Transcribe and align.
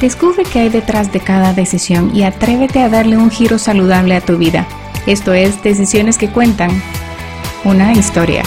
Descubre 0.00 0.44
qué 0.50 0.60
hay 0.60 0.68
detrás 0.70 1.12
de 1.12 1.20
cada 1.20 1.52
decisión 1.52 2.16
y 2.16 2.22
atrévete 2.22 2.80
a 2.82 2.88
darle 2.88 3.18
un 3.18 3.30
giro 3.30 3.58
saludable 3.58 4.14
a 4.14 4.22
tu 4.22 4.38
vida. 4.38 4.66
Esto 5.06 5.34
es 5.34 5.62
Decisiones 5.62 6.16
que 6.16 6.30
Cuentan, 6.30 6.70
una 7.64 7.92
historia. 7.92 8.42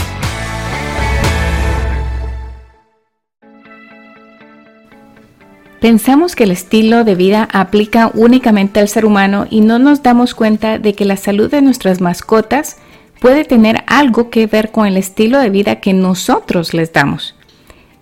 Pensamos 5.79 6.35
que 6.35 6.45
el 6.45 6.51
estilo 6.51 7.03
de 7.03 7.13
vida 7.13 7.47
aplica 7.53 8.09
únicamente 8.15 8.79
al 8.79 8.87
ser 8.87 9.05
humano 9.05 9.45
y 9.47 9.61
no 9.61 9.77
nos 9.77 10.01
damos 10.01 10.33
cuenta 10.33 10.79
de 10.79 10.95
que 10.95 11.05
la 11.05 11.17
salud 11.17 11.51
de 11.51 11.61
nuestras 11.61 12.01
mascotas 12.01 12.77
puede 13.19 13.45
tener 13.45 13.83
algo 13.85 14.31
que 14.31 14.47
ver 14.47 14.71
con 14.71 14.87
el 14.87 14.97
estilo 14.97 15.37
de 15.37 15.51
vida 15.51 15.81
que 15.81 15.93
nosotros 15.93 16.73
les 16.73 16.91
damos. 16.93 17.35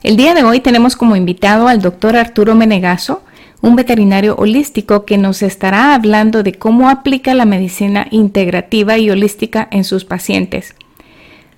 El 0.03 0.15
día 0.15 0.33
de 0.35 0.43
hoy 0.43 0.61
tenemos 0.61 0.95
como 0.95 1.17
invitado 1.17 1.67
al 1.67 1.81
doctor 1.81 2.15
Arturo 2.15 2.55
Menegaso, 2.55 3.23
un 3.61 3.75
veterinario 3.75 4.35
holístico 4.35 5.05
que 5.05 5.17
nos 5.17 5.41
estará 5.43 5.93
hablando 5.93 6.43
de 6.43 6.53
cómo 6.53 6.89
aplica 6.89 7.33
la 7.33 7.45
medicina 7.45 8.07
integrativa 8.11 8.97
y 8.97 9.09
holística 9.09 9.67
en 9.71 9.83
sus 9.83 10.03
pacientes. 10.03 10.75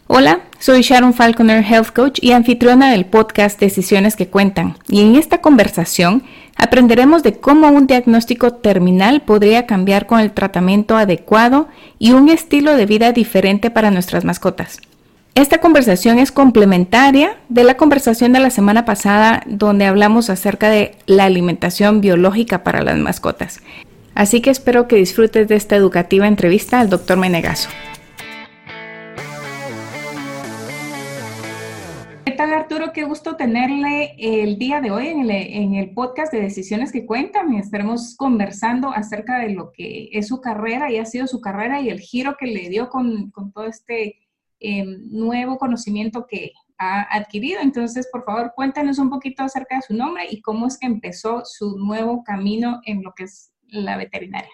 Hola, 0.07 0.41
soy 0.59 0.81
Sharon 0.81 1.13
Falconer, 1.13 1.63
Health 1.63 1.91
Coach 1.93 2.19
y 2.21 2.33
anfitriona 2.33 2.91
del 2.91 3.05
podcast 3.05 3.59
Decisiones 3.59 4.17
que 4.17 4.27
Cuentan. 4.27 4.75
Y 4.89 5.01
en 5.01 5.15
esta 5.15 5.39
conversación 5.39 6.23
aprenderemos 6.57 7.23
de 7.23 7.39
cómo 7.39 7.69
un 7.69 7.87
diagnóstico 7.87 8.51
terminal 8.51 9.21
podría 9.21 9.65
cambiar 9.65 10.05
con 10.05 10.19
el 10.19 10.31
tratamiento 10.33 10.97
adecuado 10.97 11.69
y 11.99 12.11
un 12.11 12.27
estilo 12.27 12.75
de 12.75 12.85
vida 12.85 13.13
diferente 13.13 13.71
para 13.71 13.91
nuestras 13.91 14.25
mascotas. 14.25 14.79
Esta 15.35 15.57
conversación 15.57 16.19
es 16.19 16.31
complementaria 16.31 17.37
de 17.49 17.63
la 17.63 17.75
conversación 17.75 18.33
de 18.33 18.39
la 18.39 18.51
semana 18.51 18.85
pasada 18.85 19.41
donde 19.47 19.85
hablamos 19.85 20.29
acerca 20.29 20.69
de 20.69 20.95
la 21.07 21.25
alimentación 21.25 22.01
biológica 22.01 22.63
para 22.63 22.83
las 22.83 22.99
mascotas. 22.99 23.59
Así 24.13 24.41
que 24.41 24.51
espero 24.51 24.87
que 24.87 24.95
disfrutes 24.95 25.47
de 25.47 25.55
esta 25.55 25.75
educativa 25.75 26.27
entrevista 26.27 26.79
al 26.79 26.91
doctor 26.91 27.17
Menegaso. 27.17 27.67
¿Qué 32.25 32.33
tal 32.33 32.53
Arturo? 32.53 32.93
Qué 32.93 33.03
gusto 33.03 33.35
tenerle 33.35 34.13
el 34.19 34.59
día 34.59 34.81
de 34.81 34.91
hoy 34.91 35.07
en 35.07 35.73
el, 35.73 35.89
podcast 35.95 36.31
de 36.31 36.41
Decisiones 36.41 36.91
que 36.91 37.07
Cuentan. 37.07 37.55
Estaremos 37.55 38.15
conversando 38.17 38.89
acerca 38.89 39.39
de 39.39 39.49
lo 39.49 39.71
que 39.71 40.09
es 40.11 40.27
su 40.27 40.41
carrera 40.41 40.91
y 40.91 40.99
ha 40.99 41.05
sido 41.05 41.25
su 41.25 41.41
carrera 41.41 41.81
y 41.81 41.89
el 41.89 42.01
giro 42.01 42.35
que 42.39 42.45
le 42.45 42.69
dio 42.69 42.89
con, 42.89 43.31
con 43.31 43.51
todo 43.51 43.65
este 43.65 44.22
Em, 44.65 45.09
nuevo 45.11 45.57
conocimiento 45.57 46.25
que 46.25 46.53
ha 46.77 47.01
adquirido. 47.13 47.59
Entonces, 47.61 48.07
por 48.09 48.23
favor, 48.23 48.53
cuéntanos 48.55 48.97
un 48.97 49.09
poquito 49.09 49.43
acerca 49.43 49.75
de 49.75 49.81
su 49.81 49.93
nombre 49.93 50.23
y 50.31 50.41
cómo 50.41 50.67
es 50.67 50.77
que 50.77 50.87
empezó 50.87 51.41
su 51.43 51.77
nuevo 51.77 52.23
camino 52.23 52.79
en 52.85 53.03
lo 53.03 53.13
que 53.13 53.25
es 53.25 53.51
la 53.67 53.97
veterinaria. 53.97 54.49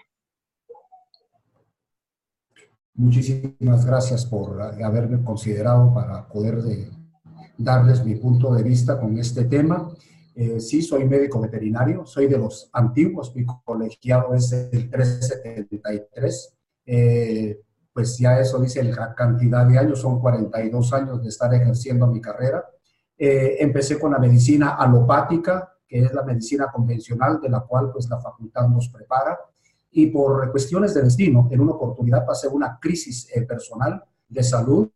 Muchísimas 2.94 3.86
gracias 3.86 4.26
por 4.26 4.60
haberme 4.60 5.22
considerado 5.22 5.94
para 5.94 6.26
poder 6.26 6.58
darles 7.56 8.04
mi 8.04 8.16
punto 8.16 8.52
de 8.52 8.64
vista 8.64 8.98
con 8.98 9.16
este 9.16 9.44
tema. 9.44 9.94
Eh, 10.34 10.58
sí, 10.58 10.82
soy 10.82 11.04
médico 11.04 11.40
veterinario, 11.40 12.04
soy 12.04 12.26
de 12.26 12.36
los 12.36 12.68
antiguos, 12.72 13.32
mi 13.36 13.46
colegiado 13.64 14.34
es 14.34 14.50
el 14.50 14.90
373. 14.90 16.56
Eh, 16.86 17.60
pues 17.92 18.18
ya 18.18 18.38
eso 18.38 18.60
dice 18.60 18.82
la 18.84 19.14
cantidad 19.14 19.66
de 19.66 19.78
años, 19.78 20.00
son 20.00 20.20
42 20.20 20.92
años 20.92 21.22
de 21.22 21.28
estar 21.28 21.52
ejerciendo 21.52 22.06
mi 22.06 22.20
carrera. 22.20 22.64
Eh, 23.18 23.56
empecé 23.60 23.98
con 23.98 24.12
la 24.12 24.18
medicina 24.18 24.76
alopática, 24.76 25.74
que 25.86 26.04
es 26.04 26.12
la 26.12 26.22
medicina 26.22 26.70
convencional 26.72 27.40
de 27.40 27.48
la 27.48 27.60
cual 27.60 27.90
pues 27.92 28.08
la 28.08 28.20
facultad 28.20 28.68
nos 28.68 28.88
prepara. 28.88 29.38
Y 29.92 30.06
por 30.06 30.50
cuestiones 30.52 30.94
de 30.94 31.02
destino, 31.02 31.48
en 31.50 31.60
una 31.60 31.72
oportunidad 31.72 32.24
pasé 32.24 32.46
una 32.46 32.78
crisis 32.80 33.28
eh, 33.34 33.42
personal 33.42 34.02
de 34.28 34.42
salud, 34.42 34.88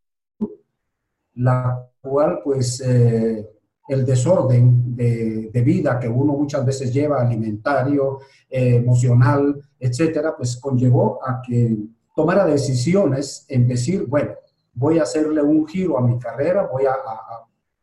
la 1.35 1.85
cual 2.01 2.41
pues 2.45 2.81
eh, 2.81 3.51
el 3.89 4.05
desorden 4.07 4.95
de, 4.95 5.51
de, 5.53 5.63
vida 5.63 5.99
que 5.99 6.09
uno 6.09 6.35
muchas 6.35 6.65
veces 6.65 6.93
lleva, 6.93 7.21
alimentario, 7.21 8.21
emocional, 8.49 9.61
etcétera, 9.79 10.35
pues 10.37 10.57
conllevó 10.57 11.19
a 11.27 11.43
que 11.43 11.77
tomara 12.15 12.47
decisiones 12.47 13.45
en 13.49 13.67
decir, 13.67 14.07
bueno, 14.07 14.33
voy 14.73 14.99
a 14.99 15.03
hacerle 15.03 15.43
un 15.43 15.67
giro 15.67 15.99
a 15.99 16.03
mi 16.03 16.19
carrera, 16.19 16.69
voy 16.71 16.85
a, 16.87 16.95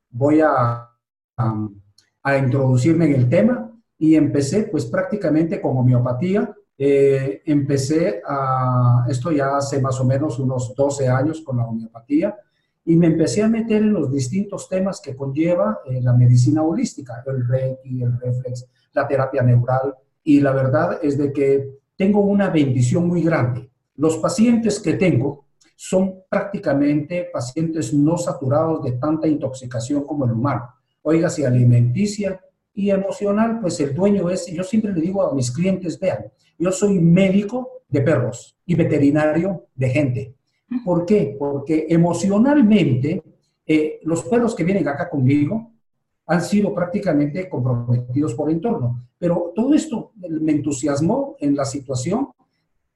voy 0.10 0.42
a, 0.42 0.90
a, 2.24 2.38
introducirme 2.38 3.06
en 3.06 3.14
el 3.14 3.30
tema 3.30 3.72
y 3.98 4.16
empecé 4.16 4.64
pues 4.64 4.86
prácticamente 4.86 5.62
con 5.62 5.78
homeopatía. 5.78 6.54
Eh, 6.78 7.44
empecé 7.46 8.22
a, 8.26 9.06
esto 9.08 9.32
ya 9.32 9.58
hace 9.58 9.80
más 9.80 10.00
o 10.00 10.06
menos 10.06 10.40
unos 10.40 10.74
12 10.76 11.08
años 11.08 11.42
con 11.42 11.58
la 11.58 11.66
homeopatía. 11.66 12.36
Y 12.84 12.96
me 12.96 13.08
empecé 13.08 13.44
a 13.44 13.48
meter 13.48 13.84
en 13.84 13.94
los 13.94 14.12
distintos 14.12 14.68
temas 14.68 15.00
que 15.02 15.16
conlleva 15.16 15.82
eh, 15.86 16.02
la 16.02 16.14
medicina 16.14 16.64
holística, 16.64 17.24
el 17.28 17.48
reiki, 17.48 18.02
el 18.02 18.20
reflex, 18.20 18.66
la 18.94 19.08
terapia 19.08 19.44
neural. 19.44 19.94
Y 20.24 20.40
la 20.40 20.52
verdad 20.52 21.00
es 21.04 21.18
de 21.18 21.32
que 21.32 21.82
tengo 21.96 22.22
una 22.22 22.50
bendición 22.50 23.08
muy 23.08 23.22
grande 23.22 23.71
los 24.02 24.18
pacientes 24.18 24.80
que 24.80 24.94
tengo 24.94 25.46
son 25.76 26.24
prácticamente 26.28 27.30
pacientes 27.32 27.94
no 27.94 28.18
saturados 28.18 28.82
de 28.84 28.94
tanta 28.94 29.28
intoxicación 29.28 30.04
como 30.06 30.26
el 30.26 30.32
humano. 30.32 30.74
Oiga, 31.04 31.30
si 31.30 31.44
alimenticia 31.44 32.42
y 32.74 32.90
emocional, 32.90 33.60
pues 33.62 33.80
el 33.80 33.94
dueño 33.94 34.28
es, 34.32 34.48
yo 34.48 34.64
siempre 34.64 34.92
le 34.92 35.02
digo 35.02 35.22
a 35.22 35.36
mis 35.36 35.52
clientes, 35.52 36.00
vean, 36.00 36.26
yo 36.58 36.72
soy 36.72 37.00
médico 37.00 37.84
de 37.88 38.02
perros 38.02 38.58
y 38.66 38.74
veterinario 38.74 39.68
de 39.76 39.90
gente. 39.90 40.36
¿Por 40.84 41.06
qué? 41.06 41.36
Porque 41.38 41.86
emocionalmente 41.88 43.22
eh, 43.68 44.00
los 44.02 44.24
perros 44.24 44.56
que 44.56 44.64
vienen 44.64 44.88
acá 44.88 45.08
conmigo 45.12 45.74
han 46.26 46.42
sido 46.42 46.74
prácticamente 46.74 47.48
comprometidos 47.48 48.34
por 48.34 48.50
el 48.50 48.56
entorno. 48.56 49.10
Pero 49.20 49.52
todo 49.54 49.76
esto 49.76 50.14
me 50.16 50.54
entusiasmó 50.54 51.36
en 51.40 51.56
la 51.56 51.66
situación 51.66 52.30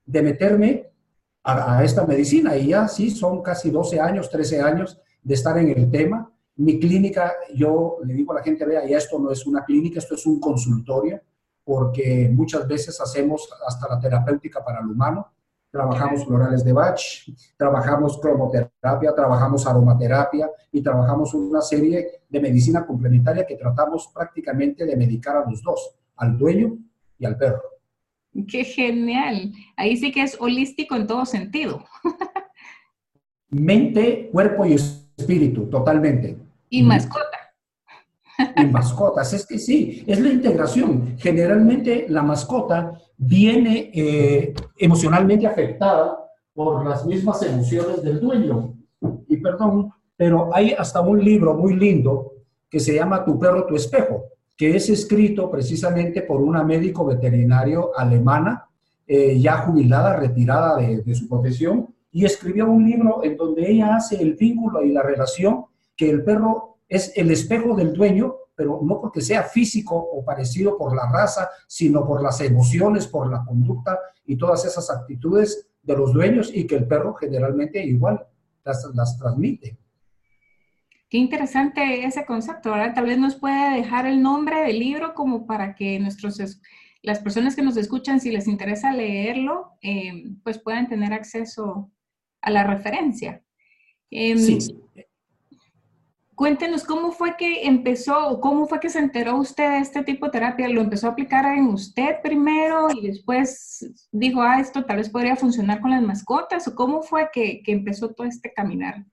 de 0.03 0.21
meterme 0.23 0.94
a, 1.45 1.83
esta 1.83 2.06
medicina 2.06 2.57
y 2.57 2.69
ya 2.69 2.88
sí, 2.88 3.11
son 3.11 3.41
casi 3.41 3.69
12 3.69 4.00
años, 4.00 4.29
13 4.29 4.61
años 4.61 5.00
de 5.22 5.33
estar 5.33 5.57
en 5.57 5.69
el 5.69 5.91
tema. 5.91 6.31
Mi 6.57 6.79
clínica, 6.79 7.33
yo 7.53 7.97
le 8.03 8.13
digo 8.13 8.31
a 8.31 8.38
la 8.38 8.44
gente, 8.44 8.66
vea, 8.66 8.85
ya 8.85 8.97
esto 8.97 9.19
no 9.19 9.29
es 9.31 9.45
una 9.45 9.63
clínica, 9.63 10.00
esto 10.00 10.16
es 10.16 10.25
un 10.25 10.39
consultorio, 10.39 11.22
porque 11.63 12.31
muchas 12.33 12.67
veces 12.67 13.00
hacemos 13.00 13.47
hasta 13.67 13.88
la 13.88 14.00
terapéutica 14.00 14.63
para 14.63 14.79
el 14.79 14.88
humano. 14.88 15.31
Trabajamos 15.69 16.25
florales 16.25 16.63
de 16.63 16.72
Bach, 16.72 17.01
trabajamos 17.57 18.17
cromoterapia, 18.19 19.13
trabajamos 19.13 19.67
aromaterapia 19.67 20.50
y 20.72 20.81
trabajamos 20.81 21.33
una 21.33 21.62
serie 21.62 22.22
de 22.29 22.39
medicina 22.39 22.85
complementaria 22.85 23.45
que 23.45 23.57
tratamos 23.57 24.09
prácticamente 24.13 24.85
de 24.85 24.95
medicar 24.95 25.35
a 25.35 25.50
los 25.50 25.62
dos, 25.62 25.95
al 26.16 26.38
dueño 26.38 26.77
y 27.19 27.25
al 27.25 27.38
perro. 27.38 27.75
Qué 28.47 28.66
genial. 28.66 29.53
Ahí 29.78 29.96
sí 29.96 30.12
que 30.12 30.23
es 30.23 30.38
holístico 30.40 30.96
en 30.96 31.07
todo 31.07 31.25
sentido. 31.25 31.85
Mente, 33.50 34.29
cuerpo 34.31 34.66
y 34.66 34.73
espíritu, 34.73 35.69
totalmente. 35.69 36.38
Y 36.69 36.84
mascota. 36.84 37.38
Y 38.57 38.66
mascotas, 38.66 39.31
es 39.31 39.45
que 39.47 39.57
sí, 39.57 40.03
es 40.06 40.19
la 40.19 40.29
integración. 40.29 41.16
Generalmente 41.18 42.06
la 42.09 42.22
mascota 42.22 43.00
viene 43.16 43.92
eh, 43.94 44.54
emocionalmente 44.77 45.48
afectada 45.48 46.18
por 46.54 46.86
las 46.86 47.06
mismas 47.06 47.42
emociones 47.44 48.04
del 48.04 48.19
dueño. 48.19 48.74
Y 49.30 49.38
perdón, 49.38 49.94
pero 50.18 50.54
hay 50.54 50.74
hasta 50.74 51.00
un 51.00 51.24
libro 51.24 51.54
muy 51.54 51.75
lindo 51.75 52.33
que 52.69 52.81
se 52.81 52.95
llama 52.95 53.24
Tu 53.24 53.39
perro, 53.39 53.65
tu 53.65 53.75
espejo 53.75 54.34
que 54.57 54.75
es 54.75 54.90
escrito 54.90 55.52
precisamente 55.52 56.22
por 56.22 56.42
una 56.42 56.63
médico 56.63 57.06
veterinario 57.06 57.92
alemana, 57.98 58.69
eh, 59.07 59.40
ya 59.40 59.57
jubilada, 59.57 60.16
retirada 60.16 60.78
de, 60.78 61.16
su 61.16 61.28
profesión, 61.28 61.94
y 62.12 62.25
escribió 62.25 62.66
un 62.69 62.86
libro 62.90 63.24
en 63.24 63.36
donde 63.36 63.69
ella 63.69 63.98
hace 63.98 64.22
el 64.22 64.36
vínculo 64.36 64.84
y 64.84 64.94
la 64.94 65.04
relación 65.04 65.66
que 65.96 66.10
el 66.10 66.24
perro 66.24 66.78
es 66.88 67.12
el 67.16 67.30
espejo 67.31 67.75
del 67.75 67.94
dueño, 67.94 68.36
pero 68.56 68.80
no 68.81 69.02
porque 69.02 69.19
sea 69.19 69.44
físico 69.44 69.96
o 69.96 70.24
parecido 70.24 70.78
por 70.78 70.96
la 70.96 71.12
raza, 71.12 71.50
sino 71.68 72.06
por 72.06 72.24
las 72.24 72.40
emociones, 72.40 73.06
por 73.07 73.30
la 73.30 73.44
conducta 73.44 74.00
y 74.25 74.38
todas 74.38 74.63
esas 74.63 74.90
actitudes 74.90 75.68
de 75.84 75.98
los 75.98 76.13
dueños 76.13 76.52
y 76.54 76.66
que 76.66 76.75
el 76.75 76.88
perro 76.88 77.13
generalmente 77.16 77.84
igual 77.84 78.25
las, 78.63 78.90
las 78.94 79.18
transmite. 79.18 79.78
Qué 81.10 81.18
interesante 81.18 82.06
ese 82.06 82.25
concepto, 82.25 82.72
¿verdad? 82.72 82.94
Tal 82.96 83.06
vez 83.06 83.18
nos 83.18 83.36
puede 83.36 83.75
dejar 83.75 84.07
el 84.07 84.22
nombre 84.22 84.62
del 84.62 84.80
libro 84.80 85.13
como 85.13 85.46
para 85.46 85.75
que 85.75 86.00
nuestros, 86.00 86.40
las 87.04 87.19
personas 87.19 87.56
que 87.56 87.62
nos 87.62 87.78
escuchan, 87.78 88.19
si 88.19 88.31
les 88.31 88.48
interesa 88.48 88.92
leerlo, 88.92 89.74
eh, 89.81 90.24
pues 90.44 90.57
puedan 90.57 90.90
tener 90.90 91.13
acceso 91.13 91.92
a 92.42 92.50
la 92.50 92.63
referencia. 92.63 93.44
Em, 94.10 94.38
sí. 94.38 94.57
Cuéntenos 96.36 96.84
cómo 96.84 97.13
fue 97.13 97.38
que 97.38 97.66
empezó 97.66 98.28
o 98.28 98.42
cómo 98.42 98.68
fue 98.68 98.81
que 98.81 98.90
se 98.90 99.00
enteró 99.00 99.38
usted 99.38 99.69
de 99.72 99.78
este 99.78 100.04
tipo 100.04 100.25
de 100.25 100.34
terapia. 100.34 100.68
¿Lo 100.68 100.81
empezó 100.81 101.07
a 101.07 101.12
aplicar 101.12 101.46
en 101.46 101.68
usted 101.68 102.22
primero 102.22 102.90
y 102.94 103.07
después 103.07 104.07
dijo, 104.12 104.42
ah, 104.42 104.60
esto 104.60 104.84
tal 104.84 104.98
vez 104.98 105.10
podría 105.10 105.38
funcionar 105.38 105.80
con 105.80 105.92
las 105.92 106.02
mascotas? 106.02 106.68
¿O 106.68 106.75
cómo 106.75 107.04
fue 107.04 107.30
que, 107.31 107.63
que 107.63 107.72
empezó 107.72 108.13
todo 108.13 108.28
este 108.28 108.52
caminar 108.52 109.06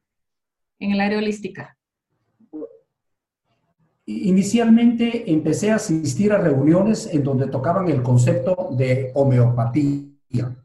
en 0.80 0.90
el 0.90 1.00
área 1.00 1.18
holística? 1.18 1.78
Inicialmente 4.04 5.30
empecé 5.30 5.70
a 5.70 5.76
asistir 5.76 6.32
a 6.32 6.38
reuniones 6.38 7.06
en 7.12 7.22
donde 7.22 7.46
tocaban 7.46 7.88
el 7.88 8.02
concepto 8.02 8.70
de 8.76 9.12
homeopatía. 9.14 10.56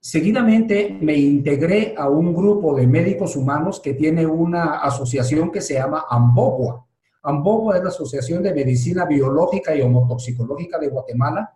Seguidamente 0.00 0.96
me 1.00 1.16
integré 1.16 1.94
a 1.98 2.08
un 2.08 2.32
grupo 2.32 2.76
de 2.76 2.86
médicos 2.86 3.34
humanos 3.34 3.80
que 3.80 3.94
tiene 3.94 4.24
una 4.26 4.78
asociación 4.78 5.50
que 5.50 5.60
se 5.60 5.74
llama 5.74 6.04
AMBOGUA. 6.08 6.86
AMBOGUA 7.24 7.78
es 7.78 7.82
la 7.82 7.88
Asociación 7.88 8.42
de 8.44 8.54
Medicina 8.54 9.04
Biológica 9.06 9.74
y 9.74 9.82
Homotoxicológica 9.82 10.78
de 10.78 10.88
Guatemala 10.88 11.52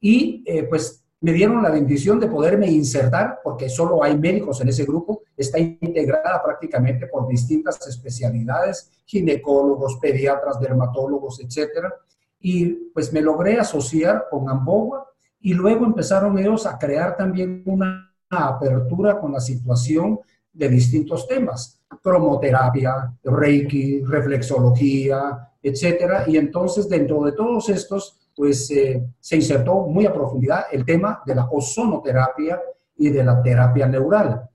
y 0.00 0.42
eh, 0.44 0.64
pues 0.64 1.03
me 1.20 1.32
dieron 1.32 1.62
la 1.62 1.70
bendición 1.70 2.20
de 2.20 2.26
poderme 2.26 2.70
insertar, 2.70 3.40
porque 3.42 3.68
solo 3.68 4.02
hay 4.04 4.18
médicos 4.18 4.60
en 4.60 4.68
ese 4.68 4.84
grupo, 4.84 5.22
está 5.36 5.58
integrada 5.58 6.42
prácticamente 6.42 7.06
por 7.06 7.26
distintas 7.26 7.86
especialidades, 7.86 8.90
ginecólogos, 9.06 9.98
pediatras, 10.00 10.60
dermatólogos, 10.60 11.40
etcétera, 11.40 11.94
y 12.40 12.66
pues 12.92 13.12
me 13.12 13.22
logré 13.22 13.58
asociar 13.58 14.26
con 14.30 14.50
Ambogua 14.50 15.10
y 15.40 15.54
luego 15.54 15.86
empezaron 15.86 16.38
ellos 16.38 16.66
a 16.66 16.78
crear 16.78 17.16
también 17.16 17.62
una 17.64 18.14
apertura 18.28 19.18
con 19.18 19.32
la 19.32 19.40
situación 19.40 20.20
de 20.52 20.68
distintos 20.68 21.26
temas, 21.26 21.80
cromoterapia, 22.02 23.12
reiki, 23.24 24.02
reflexología, 24.02 25.50
etcétera, 25.62 26.24
y 26.26 26.36
entonces 26.36 26.88
dentro 26.88 27.22
de 27.24 27.32
todos 27.32 27.68
estos 27.70 28.18
pues 28.34 28.70
eh, 28.70 29.04
se 29.20 29.36
insertó 29.36 29.86
muy 29.86 30.06
a 30.06 30.12
profundidad 30.12 30.64
el 30.72 30.84
tema 30.84 31.22
de 31.24 31.34
la 31.34 31.48
ozonoterapia 31.50 32.60
y 32.96 33.10
de 33.10 33.24
la 33.24 33.42
terapia 33.42 33.86
neural. 33.86 34.48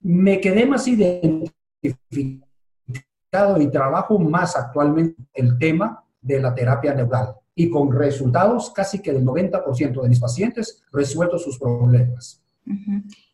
Me 0.00 0.40
quedé 0.40 0.66
más 0.66 0.86
identificado 0.88 1.50
y 3.60 3.70
trabajo 3.70 4.18
más 4.18 4.56
actualmente 4.56 5.22
el 5.34 5.58
tema 5.58 6.04
de 6.20 6.40
la 6.40 6.54
terapia 6.54 6.94
neural 6.94 7.34
y 7.54 7.70
con 7.70 7.90
resultados 7.92 8.70
casi 8.70 9.00
que 9.00 9.12
del 9.12 9.24
90% 9.24 10.02
de 10.02 10.08
mis 10.08 10.20
pacientes 10.20 10.82
resuelto 10.92 11.38
sus 11.38 11.58
problemas. 11.58 12.42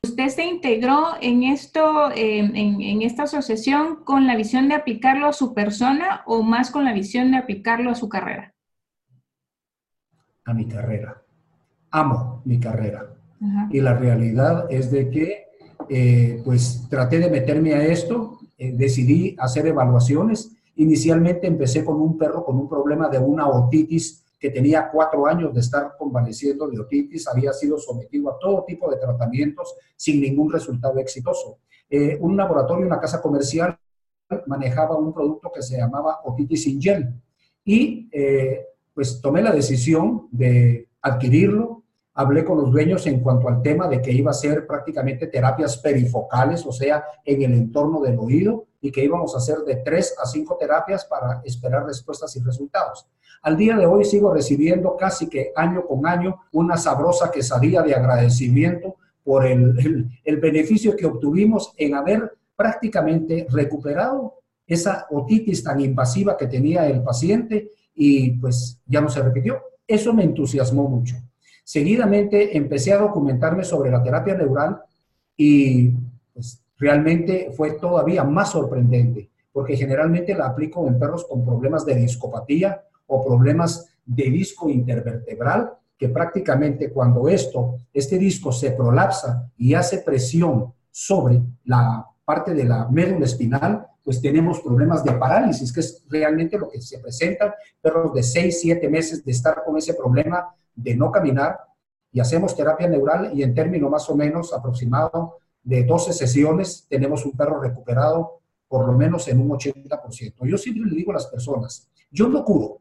¿Usted 0.02 0.28
se 0.28 0.44
integró 0.44 1.14
en 1.20 1.42
esto, 1.42 2.10
en, 2.14 2.54
en, 2.54 3.02
esta 3.02 3.22
asociación 3.22 4.04
con 4.04 4.26
la 4.26 4.36
visión 4.36 4.68
de 4.68 4.74
aplicarlo 4.74 5.26
a 5.26 5.32
su 5.32 5.54
persona 5.54 6.22
o 6.26 6.42
más 6.42 6.70
con 6.70 6.84
la 6.84 6.92
visión 6.92 7.30
de 7.30 7.38
aplicarlo 7.38 7.90
a 7.90 7.94
su 7.94 8.08
carrera? 8.08 8.54
A 10.44 10.54
mi 10.54 10.66
carrera. 10.66 11.22
Amo 11.90 12.42
mi 12.44 12.58
carrera. 12.58 13.08
Y 13.70 13.80
la 13.80 13.94
realidad 13.94 14.66
es 14.70 14.92
de 14.92 15.10
que, 15.10 15.46
eh, 15.88 16.40
pues, 16.44 16.86
traté 16.88 17.18
de 17.18 17.28
meterme 17.28 17.74
a 17.74 17.84
esto, 17.84 18.38
eh, 18.56 18.72
decidí 18.72 19.34
hacer 19.38 19.66
evaluaciones. 19.66 20.52
Inicialmente 20.76 21.48
empecé 21.48 21.84
con 21.84 22.00
un 22.00 22.16
perro 22.16 22.44
con 22.44 22.56
un 22.56 22.68
problema 22.68 23.08
de 23.08 23.18
una 23.18 23.48
otitis 23.48 24.24
que 24.38 24.50
tenía 24.50 24.88
cuatro 24.92 25.26
años 25.26 25.52
de 25.52 25.60
estar 25.60 25.96
convaleciendo 25.98 26.68
de 26.68 26.78
otitis, 26.78 27.26
había 27.28 27.52
sido 27.52 27.78
sometido 27.78 28.30
a 28.30 28.38
todo 28.38 28.64
tipo 28.64 28.90
de 28.90 28.96
tratamientos 28.96 29.74
sin 29.96 30.20
ningún 30.20 30.52
resultado 30.52 30.98
exitoso. 30.98 31.58
Eh, 31.90 32.16
un 32.20 32.36
laboratorio, 32.36 32.86
una 32.86 33.00
casa 33.00 33.20
comercial, 33.20 33.76
manejaba 34.46 34.96
un 34.96 35.12
producto 35.12 35.50
que 35.52 35.62
se 35.62 35.76
llamaba 35.76 36.20
otitis 36.24 36.66
in 36.66 36.80
gel 36.80 37.14
y 37.64 38.08
pues 38.94 39.20
tomé 39.20 39.42
la 39.42 39.52
decisión 39.52 40.28
de 40.30 40.88
adquirirlo. 41.00 41.82
Hablé 42.14 42.44
con 42.44 42.58
los 42.58 42.70
dueños 42.70 43.06
en 43.06 43.20
cuanto 43.20 43.48
al 43.48 43.62
tema 43.62 43.88
de 43.88 44.02
que 44.02 44.12
iba 44.12 44.30
a 44.30 44.34
ser 44.34 44.66
prácticamente 44.66 45.28
terapias 45.28 45.78
perifocales, 45.78 46.66
o 46.66 46.72
sea, 46.72 47.04
en 47.24 47.42
el 47.42 47.54
entorno 47.54 48.00
del 48.00 48.18
oído, 48.18 48.66
y 48.82 48.92
que 48.92 49.04
íbamos 49.04 49.34
a 49.34 49.38
hacer 49.38 49.58
de 49.60 49.76
tres 49.76 50.14
a 50.22 50.26
cinco 50.26 50.56
terapias 50.58 51.06
para 51.06 51.40
esperar 51.44 51.86
respuestas 51.86 52.36
y 52.36 52.40
resultados. 52.40 53.06
Al 53.42 53.56
día 53.56 53.76
de 53.76 53.86
hoy 53.86 54.04
sigo 54.04 54.32
recibiendo 54.32 54.96
casi 54.96 55.28
que 55.28 55.52
año 55.56 55.86
con 55.86 56.06
año 56.06 56.42
una 56.52 56.76
sabrosa 56.76 57.30
quesadilla 57.30 57.82
de 57.82 57.94
agradecimiento 57.94 58.96
por 59.24 59.46
el, 59.46 60.10
el 60.24 60.36
beneficio 60.38 60.94
que 60.96 61.06
obtuvimos 61.06 61.72
en 61.76 61.94
haber 61.94 62.36
prácticamente 62.54 63.46
recuperado 63.50 64.34
esa 64.66 65.06
otitis 65.10 65.62
tan 65.62 65.80
invasiva 65.80 66.36
que 66.36 66.46
tenía 66.46 66.86
el 66.86 67.02
paciente 67.02 67.70
y 67.94 68.32
pues 68.32 68.80
ya 68.86 69.00
no 69.00 69.08
se 69.08 69.22
repitió. 69.22 69.60
Eso 69.86 70.12
me 70.12 70.24
entusiasmó 70.24 70.88
mucho. 70.88 71.16
Seguidamente 71.64 72.56
empecé 72.56 72.92
a 72.92 72.98
documentarme 72.98 73.64
sobre 73.64 73.90
la 73.90 74.02
terapia 74.02 74.34
neural 74.34 74.82
y 75.36 75.90
pues 76.32 76.62
realmente 76.78 77.50
fue 77.56 77.72
todavía 77.72 78.24
más 78.24 78.50
sorprendente 78.50 79.30
porque 79.52 79.76
generalmente 79.76 80.34
la 80.34 80.46
aplico 80.46 80.86
en 80.88 80.98
perros 80.98 81.26
con 81.28 81.44
problemas 81.44 81.84
de 81.84 81.94
discopatía 81.94 82.82
o 83.06 83.24
problemas 83.24 83.86
de 84.04 84.24
disco 84.24 84.68
intervertebral 84.68 85.72
que 85.98 86.08
prácticamente 86.08 86.90
cuando 86.90 87.28
esto, 87.28 87.76
este 87.92 88.18
disco 88.18 88.50
se 88.50 88.72
prolapsa 88.72 89.48
y 89.56 89.74
hace 89.74 89.98
presión 89.98 90.72
sobre 90.90 91.40
la 91.64 92.04
parte 92.24 92.54
de 92.54 92.64
la 92.64 92.88
médula 92.88 93.26
espinal, 93.26 93.86
pues 94.04 94.20
tenemos 94.20 94.60
problemas 94.60 95.04
de 95.04 95.12
parálisis, 95.12 95.72
que 95.72 95.80
es 95.80 96.04
realmente 96.08 96.58
lo 96.58 96.68
que 96.68 96.80
se 96.80 96.98
presenta, 96.98 97.54
perros 97.80 98.12
de 98.14 98.22
6, 98.22 98.60
7 98.60 98.88
meses 98.88 99.24
de 99.24 99.32
estar 99.32 99.62
con 99.64 99.76
ese 99.76 99.94
problema 99.94 100.54
de 100.74 100.94
no 100.96 101.10
caminar 101.10 101.58
y 102.10 102.20
hacemos 102.20 102.56
terapia 102.56 102.88
neural 102.88 103.30
y 103.34 103.42
en 103.42 103.54
término 103.54 103.88
más 103.88 104.08
o 104.10 104.16
menos 104.16 104.52
aproximado 104.52 105.38
de 105.62 105.84
12 105.84 106.12
sesiones 106.12 106.86
tenemos 106.88 107.24
un 107.24 107.32
perro 107.32 107.60
recuperado 107.60 108.40
por 108.68 108.86
lo 108.86 108.94
menos 108.94 109.28
en 109.28 109.40
un 109.40 109.50
80%. 109.50 110.46
Yo 110.46 110.58
siempre 110.58 110.90
le 110.90 110.96
digo 110.96 111.10
a 111.10 111.14
las 111.14 111.26
personas, 111.26 111.90
yo 112.10 112.28
no 112.28 112.44
curo, 112.44 112.80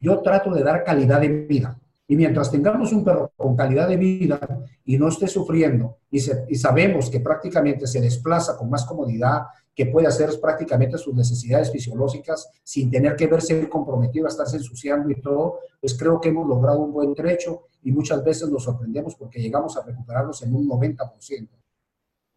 yo 0.00 0.20
trato 0.20 0.52
de 0.52 0.62
dar 0.62 0.82
calidad 0.84 1.20
de 1.20 1.28
vida. 1.28 1.78
Y 2.08 2.16
mientras 2.16 2.50
tengamos 2.50 2.92
un 2.92 3.04
perro 3.04 3.32
con 3.36 3.54
calidad 3.54 3.86
de 3.86 3.96
vida 3.96 4.40
y 4.84 4.98
no 4.98 5.06
esté 5.06 5.28
sufriendo 5.28 5.98
y, 6.10 6.18
y, 6.48 6.56
sabemos 6.56 7.08
que 7.08 7.20
prácticamente 7.20 7.86
se 7.86 8.00
desplaza 8.00 8.56
con 8.56 8.68
más 8.68 8.84
comodidad, 8.84 9.42
que 9.74 9.86
puede 9.86 10.06
hacer 10.06 10.28
prácticamente 10.40 10.98
sus 10.98 11.14
necesidades 11.14 11.70
fisiológicas 11.70 12.50
sin 12.62 12.90
tener 12.90 13.16
que 13.16 13.26
verse 13.26 13.68
comprometido 13.68 14.26
a 14.26 14.28
estarse 14.28 14.56
ensuciando 14.56 15.10
y 15.10 15.20
todo, 15.20 15.60
pues 15.80 15.96
creo 15.98 16.20
que 16.20 16.28
hemos 16.28 16.46
logrado 16.46 16.80
un 16.80 16.92
buen 16.92 17.14
trecho 17.14 17.62
y 17.82 17.92
muchas 17.92 18.22
veces 18.24 18.48
nos 18.50 18.64
sorprendemos 18.64 19.14
porque 19.14 19.40
llegamos 19.40 19.76
a 19.76 19.84
recuperarnos 19.84 20.42
en 20.42 20.54
un 20.54 20.68
90%. 20.68 21.48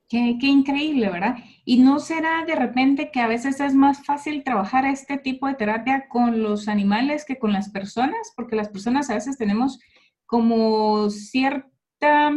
Qué, 0.07 0.37
qué, 0.39 0.47
increíble, 0.47 1.09
¿verdad? 1.09 1.37
Y 1.65 1.79
no 1.79 1.99
será 1.99 2.45
de 2.45 2.55
repente 2.55 3.09
que 3.09 3.19
a 3.19 3.27
veces 3.27 3.59
es 3.59 3.73
más 3.73 4.05
fácil 4.05 4.43
trabajar 4.43 4.85
este 4.85 5.17
tipo 5.17 5.47
de 5.47 5.55
terapia 5.55 6.07
con 6.07 6.43
los 6.43 6.67
animales 6.67 7.25
que 7.25 7.39
con 7.39 7.51
las 7.51 7.69
personas, 7.69 8.31
porque 8.35 8.55
las 8.55 8.69
personas 8.69 9.09
a 9.09 9.15
veces 9.15 9.37
tenemos 9.37 9.79
como 10.25 11.09
cierta 11.09 12.31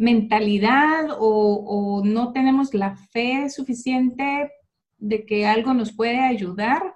mentalidad 0.00 1.08
o, 1.18 2.00
no 2.02 2.32
tenemos 2.32 2.72
la 2.72 2.96
fe 2.96 3.50
suficiente 3.50 4.50
de 4.96 5.26
que 5.26 5.46
algo 5.46 5.74
nos 5.74 5.92
puede 5.92 6.20
ayudar 6.20 6.94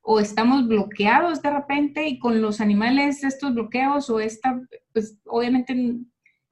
o 0.00 0.18
estamos 0.18 0.66
bloqueados 0.66 1.42
de 1.42 1.50
repente 1.50 2.08
y 2.08 2.18
con 2.18 2.40
los 2.40 2.62
animales 2.62 3.22
estos 3.22 3.52
bloqueos 3.52 4.08
o 4.08 4.18
esta, 4.18 4.58
pues 4.94 5.18
obviamente 5.26 5.98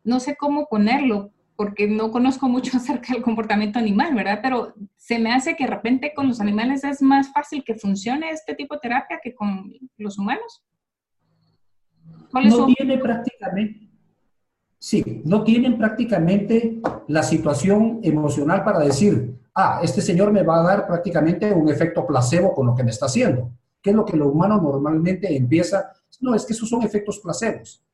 no 0.05 0.21
sé 0.21 0.37
cómo 0.37 0.67
ponerlo 0.67 1.33
porque 1.57 1.89
no 1.89 2.11
conozco 2.11 2.47
mucho 2.47 2.73
acerca 2.77 3.15
del 3.15 3.23
comportamiento 3.23 3.79
animal, 3.79 4.15
¿verdad? 4.15 4.41
Pero 4.43 4.75
se 4.97 5.19
me 5.19 5.33
hace 5.33 5.57
que 5.57 5.65
de 5.65 5.71
repente 5.71 6.13
con 6.15 6.29
los 6.29 6.43
animales 6.43 6.85
es 6.85 7.01
más 7.01 7.33
fácil 7.33 7.65
que 7.65 7.75
funcione 7.75 8.29
este 8.29 8.55
tipo 8.55 8.75
de 8.75 8.81
terapia 8.81 9.19
que 9.23 9.35
con 9.35 9.73
los 9.97 10.19
humanos. 10.19 10.63
no 12.35 12.67
tiene 12.67 12.99
prácticamente, 12.99 13.90
Sí, 14.83 15.21
no 15.27 15.45
tienen 15.45 15.77
prácticamente 15.77 16.81
la 17.09 17.23
situación 17.23 18.01
emocional 18.03 18.65
para 18.65 18.79
decir, 18.79 19.39
ah, 19.55 19.81
este 19.83 20.01
señor 20.01 20.33
me 20.33 20.43
va 20.43 20.61
a 20.61 20.63
dar 20.63 20.87
prácticamente 20.87 21.53
un 21.53 21.69
efecto 21.69 22.07
placebo 22.07 22.55
con 22.55 22.67
lo 22.67 22.75
que 22.75 22.83
me 22.83 22.91
está 22.91 23.05
haciendo. 23.05 23.51
¿Qué 23.83 23.91
es 23.91 23.97
lo 23.97 24.07
que 24.07 24.17
lo 24.17 24.29
humano 24.29 24.59
normalmente 24.59 25.37
empieza? 25.37 25.93
No, 26.23 26.35
es 26.35 26.47
que 26.47 26.55
esos 26.55 26.67
son 26.67 26.83
efectos 26.83 27.19
placebos. 27.19 27.85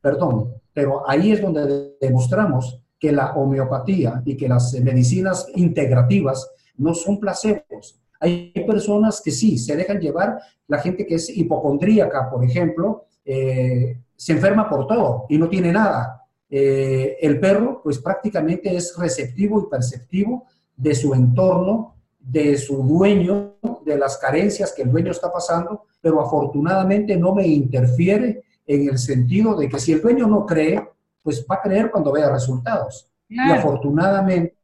Perdón, 0.00 0.54
pero 0.72 1.08
ahí 1.08 1.30
es 1.30 1.40
donde 1.40 1.96
demostramos 2.00 2.82
que 2.98 3.12
la 3.12 3.34
homeopatía 3.34 4.20
y 4.24 4.36
que 4.36 4.48
las 4.48 4.72
medicinas 4.80 5.46
integrativas 5.54 6.50
no 6.76 6.94
son 6.94 7.20
placebos. 7.20 8.00
Hay 8.18 8.52
personas 8.66 9.22
que 9.22 9.30
sí, 9.30 9.56
se 9.56 9.76
dejan 9.76 10.00
llevar, 10.00 10.40
la 10.66 10.78
gente 10.78 11.06
que 11.06 11.14
es 11.14 11.30
hipocondríaca, 11.30 12.28
por 12.28 12.44
ejemplo, 12.44 13.04
eh, 13.24 14.00
se 14.18 14.32
enferma 14.32 14.68
por 14.68 14.88
todo 14.88 15.26
y 15.28 15.38
no 15.38 15.48
tiene 15.48 15.70
nada. 15.70 16.26
Eh, 16.50 17.16
el 17.20 17.38
perro, 17.38 17.80
pues 17.82 17.98
prácticamente 17.98 18.74
es 18.74 18.96
receptivo 18.96 19.60
y 19.60 19.70
perceptivo 19.70 20.44
de 20.76 20.94
su 20.94 21.14
entorno, 21.14 21.94
de 22.18 22.58
su 22.58 22.82
dueño, 22.82 23.54
de 23.84 23.96
las 23.96 24.18
carencias 24.18 24.72
que 24.74 24.82
el 24.82 24.90
dueño 24.90 25.12
está 25.12 25.32
pasando, 25.32 25.84
pero 26.00 26.20
afortunadamente 26.20 27.16
no 27.16 27.32
me 27.32 27.46
interfiere 27.46 28.42
en 28.66 28.88
el 28.88 28.98
sentido 28.98 29.56
de 29.56 29.68
que 29.68 29.78
si 29.78 29.92
el 29.92 30.02
dueño 30.02 30.26
no 30.26 30.44
cree, 30.44 30.82
pues 31.22 31.46
va 31.48 31.54
a 31.56 31.62
creer 31.62 31.90
cuando 31.90 32.10
vea 32.10 32.28
resultados. 32.28 33.08
Y 33.28 33.38
afortunadamente, 33.38 34.56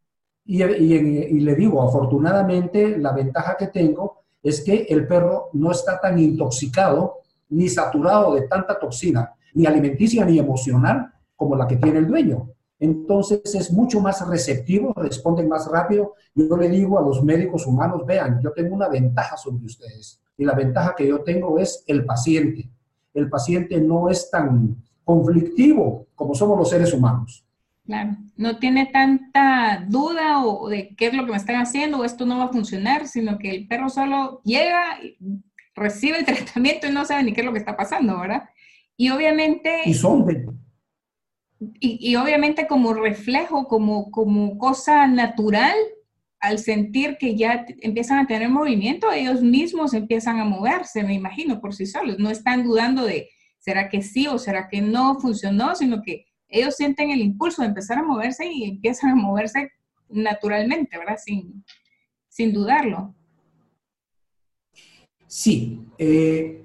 y, 0.47 0.63
y, 0.65 1.41
le 1.41 1.55
digo, 1.55 1.81
afortunadamente 1.81 2.99
la 2.99 3.13
ventaja 3.13 3.57
que 3.57 3.69
tengo 3.69 4.25
es 4.43 4.63
que 4.63 4.87
el 4.89 5.07
perro 5.07 5.51
no 5.53 5.71
está 5.71 6.01
tan 6.01 6.19
intoxicado 6.19 7.21
ni 7.51 7.69
saturado 7.69 8.35
de 8.35 8.43
tanta 8.43 8.79
toxina, 8.79 9.33
ni 9.55 9.67
alimenticia 9.67 10.25
ni 10.25 10.39
emocional, 10.39 11.13
como 11.37 11.57
la 11.57 11.67
que 11.67 11.77
tiene 11.77 11.99
el 11.99 12.07
dueño. 12.07 12.51
Entonces 12.79 13.55
es 13.55 13.73
mucho 13.73 14.01
más 14.01 14.27
receptivo, 14.29 14.93
responden 14.95 15.49
más 15.49 15.71
rápido. 15.71 16.15
Yo 16.35 16.57
le 16.57 16.69
digo 16.69 16.99
a 16.99 17.03
los 17.03 17.23
médicos 17.23 17.67
humanos, 17.67 18.05
vean, 18.05 18.41
yo 18.43 18.53
tengo 18.53 18.75
una 18.75 18.89
ventaja 18.89 19.37
sobre 19.37 19.65
ustedes. 19.65 20.21
Y 20.37 20.45
la 20.45 20.55
ventaja 20.55 20.95
que 20.97 21.07
yo 21.07 21.23
tengo 21.23 21.59
es 21.59 21.85
el 21.87 22.05
paciente. 22.05 22.69
El 23.15 23.31
paciente 23.31 23.81
no 23.81 24.11
es 24.11 24.31
tan 24.31 24.77
conflictivo 25.05 26.09
como 26.15 26.35
somos 26.35 26.59
los 26.59 26.69
seres 26.69 26.93
humanos. 26.93 27.45
Claro, 27.87 28.17
no 28.37 28.59
tiene 28.59 28.87
tanta 28.87 29.85
duda 29.87 30.45
o 30.45 30.69
de 30.69 30.95
qué 30.97 31.09
es 31.09 31.15
lo 31.15 31.27
que 31.27 31.33
me 31.33 31.37
están 31.37 31.57
haciendo 31.57 31.99
o 31.99 32.05
esto 32.05 32.25
no 32.25 32.39
va 32.39 32.45
a 32.45 32.53
funcionar, 32.53 33.07
sino 33.07 33.39
que 33.39 33.51
el 33.51 33.69
perro 33.69 33.91
solo 33.91 34.41
llega, 34.43 34.99
recibe 35.75 36.19
el 36.19 36.25
tratamiento 36.25 36.87
y 36.87 36.93
no 36.93 37.05
sabe 37.05 37.23
ni 37.23 37.33
qué 37.33 37.43
es 37.43 37.47
lo 37.47 37.53
que 37.53 37.59
está 37.59 37.77
pasando, 37.77 38.19
¿verdad? 38.19 38.45
Y 38.97 39.11
obviamente... 39.11 39.83
Y 39.85 39.95
son 39.95 40.25
y, 41.81 42.17
obviamente 42.17 42.67
como 42.67 42.95
reflejo, 42.95 43.67
como, 43.69 44.11
como 44.11 44.59
cosa 44.59 45.07
natural, 45.07 45.75
al 46.41 46.59
sentir 46.59 47.17
que 47.19 47.37
ya 47.37 47.65
empiezan 47.81 48.19
a 48.19 48.27
tener 48.27 48.49
movimiento, 48.51 49.11
ellos 49.11 49.41
mismos 49.41 49.95
empiezan 49.95 50.41
a 50.41 50.45
moverse, 50.45 51.03
me 51.03 51.15
imagino, 51.15 51.61
por 51.61 51.75
sí 51.75 51.87
solos. 51.87 52.19
No 52.19 52.31
están 52.31 52.65
dudando 52.65 53.05
de, 53.05 53.31
¿será 53.59 53.89
que 53.89 54.03
sí 54.03 54.27
o 54.27 54.39
será 54.39 54.69
que 54.69 54.83
no 54.83 55.19
funcionó? 55.21 55.75
Sino 55.75 56.03
que 56.03 56.27
ellos 56.49 56.77
sienten 56.77 57.11
el 57.11 57.21
impulso 57.21 57.63
de 57.63 57.69
empezar 57.69 57.99
a 57.99 58.03
moverse 58.03 58.47
y 58.47 58.65
empiezan 58.65 59.11
a 59.11 59.15
moverse 59.15 59.73
naturalmente, 60.09 60.99
¿verdad? 60.99 61.17
Sin, 61.17 61.65
sin 62.29 62.53
dudarlo. 62.53 63.15
Sí, 65.27 65.81
eh, 65.99 66.64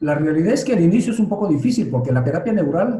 la 0.00 0.14
realidad 0.14 0.54
es 0.54 0.64
que 0.64 0.72
al 0.72 0.80
inicio 0.80 1.12
es 1.12 1.20
un 1.20 1.28
poco 1.28 1.46
difícil 1.46 1.90
porque 1.90 2.12
la 2.12 2.24
terapia 2.24 2.52
neural 2.52 2.98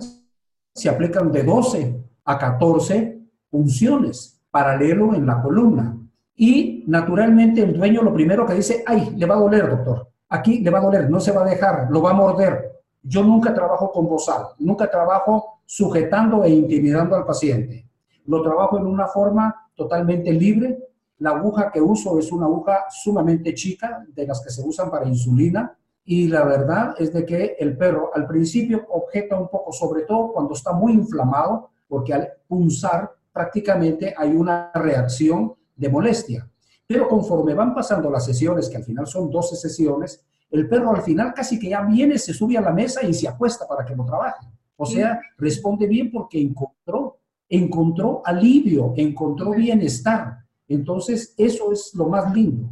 se 0.74 0.88
aplican 0.88 1.32
de 1.32 1.42
12 1.42 2.04
a 2.24 2.38
14 2.38 3.20
funciones 3.50 4.40
paralelo 4.50 5.14
en 5.14 5.26
la 5.26 5.40
columna. 5.42 5.96
Y 6.36 6.84
naturalmente 6.86 7.62
el 7.62 7.76
dueño 7.76 8.02
lo 8.02 8.12
primero 8.12 8.46
que 8.46 8.54
dice, 8.54 8.82
ay, 8.86 9.14
le 9.16 9.26
va 9.26 9.34
a 9.34 9.38
doler, 9.38 9.68
doctor. 9.68 10.08
Aquí 10.28 10.60
le 10.60 10.70
va 10.70 10.78
a 10.78 10.82
doler, 10.82 11.10
no 11.10 11.20
se 11.20 11.32
va 11.32 11.42
a 11.42 11.48
dejar, 11.48 11.88
lo 11.90 12.02
va 12.02 12.10
a 12.10 12.14
morder. 12.14 12.70
Yo 13.02 13.24
nunca 13.24 13.54
trabajo 13.54 13.90
con 13.90 14.06
bozal, 14.06 14.46
nunca 14.58 14.90
trabajo 14.90 15.60
sujetando 15.64 16.44
e 16.44 16.50
intimidando 16.50 17.16
al 17.16 17.24
paciente. 17.24 17.86
Lo 18.26 18.42
trabajo 18.42 18.78
en 18.78 18.86
una 18.86 19.06
forma 19.06 19.70
totalmente 19.74 20.32
libre. 20.32 20.78
La 21.18 21.30
aguja 21.30 21.70
que 21.72 21.80
uso 21.80 22.18
es 22.18 22.30
una 22.30 22.46
aguja 22.46 22.84
sumamente 22.90 23.54
chica, 23.54 24.04
de 24.08 24.26
las 24.26 24.42
que 24.42 24.50
se 24.50 24.62
usan 24.62 24.90
para 24.90 25.08
insulina, 25.08 25.76
y 26.10 26.26
la 26.26 26.42
verdad 26.42 26.96
es 26.98 27.12
de 27.12 27.24
que 27.24 27.54
el 27.60 27.76
perro 27.76 28.10
al 28.12 28.26
principio 28.26 28.84
objeta 28.88 29.38
un 29.38 29.48
poco, 29.48 29.70
sobre 29.70 30.02
todo 30.02 30.32
cuando 30.32 30.54
está 30.54 30.72
muy 30.72 30.92
inflamado, 30.92 31.70
porque 31.86 32.12
al 32.12 32.28
punzar 32.48 33.12
prácticamente 33.32 34.12
hay 34.16 34.30
una 34.30 34.72
reacción 34.74 35.54
de 35.76 35.88
molestia. 35.88 36.50
Pero 36.84 37.06
conforme 37.06 37.54
van 37.54 37.72
pasando 37.72 38.10
las 38.10 38.24
sesiones, 38.24 38.68
que 38.68 38.78
al 38.78 38.82
final 38.82 39.06
son 39.06 39.30
12 39.30 39.54
sesiones, 39.54 40.26
el 40.50 40.68
perro 40.68 40.96
al 40.96 41.02
final 41.02 41.32
casi 41.32 41.60
que 41.60 41.68
ya 41.68 41.82
viene, 41.82 42.18
se 42.18 42.34
sube 42.34 42.58
a 42.58 42.60
la 42.60 42.72
mesa 42.72 43.06
y 43.06 43.14
se 43.14 43.28
acuesta 43.28 43.64
para 43.68 43.84
que 43.84 43.94
lo 43.94 44.04
trabaje. 44.04 44.48
O 44.78 44.86
sea, 44.86 45.20
responde 45.38 45.86
bien 45.86 46.10
porque 46.10 46.42
encontró, 46.42 47.20
encontró 47.48 48.20
alivio, 48.24 48.94
encontró 48.96 49.52
bienestar. 49.52 50.38
Entonces, 50.66 51.34
eso 51.38 51.70
es 51.70 51.94
lo 51.94 52.08
más 52.08 52.34
lindo. 52.34 52.68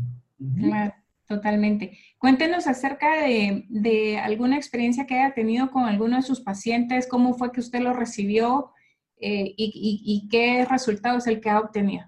Totalmente. 1.29 1.93
Cuéntenos 2.19 2.67
acerca 2.67 3.23
de, 3.23 4.19
alguna 4.19 4.57
experiencia 4.57 5.07
que 5.07 5.15
haya 5.15 5.35
tenido 5.35 5.71
con 5.71 5.85
alguno 5.85 6.17
de 6.17 6.23
sus 6.23 6.41
pacientes, 6.41 7.07
cómo 7.07 7.35
fue 7.35 7.53
que 7.53 7.61
usted 7.61 7.81
lo 7.81 7.93
recibió 7.93 8.73
eh, 9.21 9.55
y, 9.57 10.29
qué 10.29 10.67
resultados 10.69 11.29
el 11.29 11.41
que 11.41 11.51
ha 11.51 11.61
obtenido. 11.61 12.07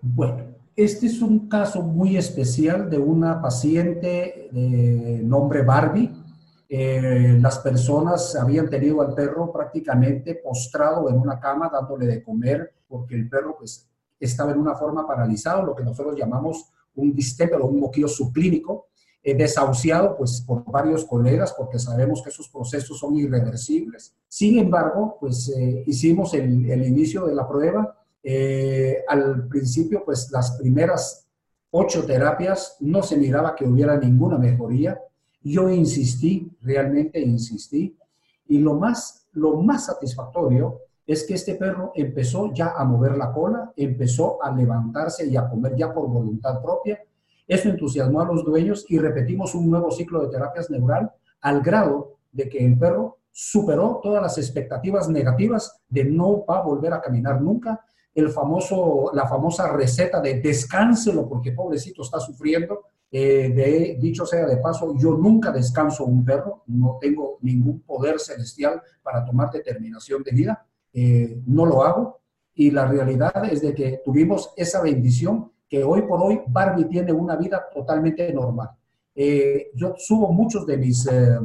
Bueno, 0.00 0.56
este 0.74 1.06
es 1.06 1.22
un 1.22 1.48
caso 1.48 1.82
muy 1.82 2.16
especial 2.16 2.90
de 2.90 2.98
una 2.98 3.40
paciente 3.40 4.48
de 4.50 5.20
nombre 5.22 5.62
Barbie. 5.62 6.10
Eh, 6.68 7.38
las 7.40 7.60
personas 7.60 8.34
habían 8.34 8.68
tenido 8.68 9.00
al 9.02 9.14
perro 9.14 9.52
prácticamente 9.52 10.34
postrado 10.34 11.08
en 11.08 11.16
una 11.16 11.38
cama 11.38 11.70
dándole 11.72 12.06
de 12.06 12.22
comer 12.22 12.74
porque 12.88 13.14
el 13.14 13.28
perro 13.28 13.56
pues 13.56 13.88
estaba 14.20 14.50
en 14.50 14.58
una 14.58 14.74
forma 14.74 15.06
paralizado, 15.06 15.62
lo 15.62 15.74
que 15.74 15.84
nosotros 15.84 16.16
llamamos 16.18 16.72
un 16.98 17.14
distemper 17.14 17.60
o 17.60 17.66
un 17.66 17.80
moquillo 17.80 18.08
subclínico, 18.08 18.88
eh, 19.22 19.34
desahuciado 19.34 20.16
pues, 20.16 20.40
por 20.40 20.64
varios 20.64 21.04
colegas 21.04 21.52
porque 21.56 21.78
sabemos 21.78 22.22
que 22.22 22.30
esos 22.30 22.48
procesos 22.48 22.98
son 22.98 23.16
irreversibles. 23.16 24.14
Sin 24.28 24.58
embargo, 24.58 25.16
pues 25.20 25.52
eh, 25.56 25.84
hicimos 25.86 26.34
el, 26.34 26.70
el, 26.70 26.86
inicio 26.86 27.26
de 27.26 27.34
la 27.34 27.46
prueba. 27.46 27.96
Eh, 28.22 29.04
al 29.08 29.48
principio, 29.48 30.02
pues 30.04 30.30
las 30.30 30.52
primeras 30.52 31.26
ocho 31.70 32.04
terapias 32.06 32.76
no 32.80 33.02
se 33.02 33.16
miraba 33.16 33.54
que 33.54 33.64
hubiera 33.66 33.96
ninguna 33.96 34.38
mejoría. 34.38 35.00
Yo 35.42 35.68
insistí, 35.68 36.50
realmente 36.62 37.20
insistí. 37.20 37.96
Y 38.46 38.58
lo 38.58 38.74
más, 38.74 39.26
lo 39.32 39.60
más 39.60 39.86
satisfactorio 39.86 40.80
es 41.08 41.26
que 41.26 41.34
este 41.34 41.54
perro 41.54 41.90
empezó 41.94 42.52
ya 42.52 42.74
a 42.76 42.84
mover 42.84 43.16
la 43.16 43.32
cola, 43.32 43.72
empezó 43.74 44.44
a 44.44 44.54
levantarse 44.54 45.26
y 45.26 45.38
a 45.38 45.48
comer 45.48 45.74
ya 45.74 45.90
por 45.90 46.06
voluntad 46.06 46.60
propia. 46.60 47.02
Eso 47.46 47.70
entusiasmó 47.70 48.20
a 48.20 48.26
los 48.26 48.44
dueños 48.44 48.84
y 48.90 48.98
repetimos 48.98 49.54
un 49.54 49.70
nuevo 49.70 49.90
ciclo 49.90 50.20
de 50.20 50.28
terapias 50.28 50.68
neural 50.68 51.10
al 51.40 51.62
grado 51.62 52.18
de 52.30 52.50
que 52.50 52.58
el 52.62 52.78
perro 52.78 53.20
superó 53.32 54.00
todas 54.02 54.20
las 54.20 54.36
expectativas 54.36 55.08
negativas 55.08 55.80
de 55.88 56.04
no 56.04 56.44
va 56.44 56.60
volver 56.60 56.92
a 56.92 57.00
caminar 57.00 57.40
nunca. 57.40 57.82
El 58.14 58.28
famoso, 58.28 59.10
la 59.14 59.26
famosa 59.26 59.72
receta 59.72 60.20
de 60.20 60.40
descánselo 60.40 61.26
porque 61.26 61.52
pobrecito 61.52 62.02
está 62.02 62.20
sufriendo. 62.20 62.82
Eh, 63.10 63.50
de, 63.56 63.96
dicho 63.98 64.26
sea 64.26 64.44
de 64.44 64.58
paso, 64.58 64.94
yo 64.98 65.12
nunca 65.16 65.52
descanso 65.52 66.04
un 66.04 66.22
perro, 66.22 66.64
no 66.66 66.98
tengo 67.00 67.38
ningún 67.40 67.80
poder 67.80 68.20
celestial 68.20 68.82
para 69.02 69.24
tomar 69.24 69.50
determinación 69.50 70.22
de 70.22 70.32
vida 70.32 70.67
eh, 71.04 71.42
no 71.46 71.66
lo 71.66 71.82
hago. 71.82 72.20
Y 72.54 72.70
la 72.70 72.86
realidad 72.86 73.44
es 73.50 73.62
de 73.62 73.74
que 73.74 74.00
tuvimos 74.04 74.52
esa 74.56 74.82
bendición 74.82 75.52
que 75.68 75.84
hoy 75.84 76.02
por 76.02 76.20
hoy 76.20 76.40
Barbie 76.48 76.86
tiene 76.86 77.12
una 77.12 77.36
vida 77.36 77.68
totalmente 77.72 78.32
normal. 78.32 78.70
Eh, 79.14 79.70
yo 79.74 79.94
subo 79.96 80.32
muchos 80.32 80.66
de 80.66 80.76
mis, 80.76 81.06
eh, 81.06 81.38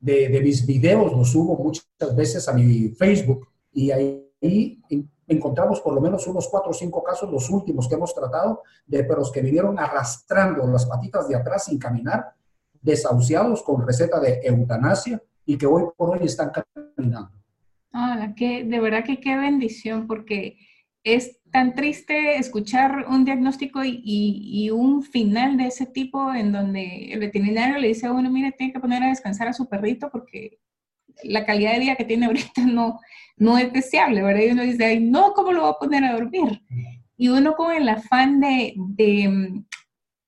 de, 0.00 0.40
mis 0.40 0.64
videos, 0.64 1.12
los 1.12 1.30
subo 1.30 1.56
muchas 1.56 2.14
veces 2.14 2.48
a 2.48 2.52
mi 2.52 2.90
Facebook 2.90 3.48
y 3.72 3.90
ahí 3.90 4.80
encontramos 5.26 5.80
por 5.80 5.94
lo 5.94 6.00
menos 6.00 6.26
unos 6.26 6.48
cuatro 6.48 6.70
o 6.70 6.74
cinco 6.74 7.02
casos, 7.02 7.30
los 7.30 7.50
últimos 7.50 7.88
que 7.88 7.94
hemos 7.94 8.14
tratado, 8.14 8.62
de 8.86 9.04
perros 9.04 9.30
que 9.30 9.42
vinieron 9.42 9.78
arrastrando 9.78 10.66
las 10.66 10.86
patitas 10.86 11.28
de 11.28 11.36
atrás 11.36 11.64
sin 11.64 11.78
caminar, 11.78 12.32
desahuciados 12.80 13.62
con 13.62 13.86
receta 13.86 14.20
de 14.20 14.40
eutanasia 14.42 15.22
y 15.44 15.58
que 15.58 15.66
hoy 15.66 15.84
por 15.96 16.10
hoy 16.10 16.26
están 16.26 16.50
caminando. 16.50 17.37
Ah, 17.92 18.32
que, 18.36 18.64
de 18.64 18.80
verdad 18.80 19.04
que 19.04 19.20
qué 19.20 19.36
bendición, 19.36 20.06
porque 20.06 20.58
es 21.04 21.40
tan 21.50 21.74
triste 21.74 22.36
escuchar 22.36 23.06
un 23.08 23.24
diagnóstico 23.24 23.80
y, 23.84 24.70
un 24.70 25.02
final 25.02 25.56
de 25.56 25.66
ese 25.66 25.86
tipo 25.86 26.32
en 26.34 26.52
donde 26.52 27.12
el 27.12 27.20
veterinario 27.20 27.78
le 27.78 27.88
dice 27.88 28.06
a 28.06 28.12
uno, 28.12 28.30
mire, 28.30 28.52
tiene 28.52 28.72
que 28.72 28.80
poner 28.80 29.02
a 29.02 29.08
descansar 29.08 29.48
a 29.48 29.52
su 29.52 29.68
perrito 29.68 30.10
porque 30.10 30.58
la 31.24 31.46
calidad 31.46 31.72
de 31.72 31.80
vida 31.80 31.96
que 31.96 32.04
tiene 32.04 32.26
ahorita 32.26 32.66
no, 32.66 33.00
no 33.36 33.58
es 33.58 33.72
deseable, 33.72 34.22
¿verdad? 34.22 34.42
Y 34.42 34.50
uno 34.50 34.62
dice, 34.62 34.84
ay, 34.84 35.00
no, 35.00 35.32
¿cómo 35.32 35.52
lo 35.52 35.62
va 35.62 35.70
a 35.70 35.78
poner 35.78 36.04
a 36.04 36.12
dormir? 36.12 36.62
Y 37.16 37.28
uno 37.28 37.54
con 37.54 37.74
el 37.74 37.88
afán 37.88 38.40
de, 38.40 38.74
mm, 38.76 39.64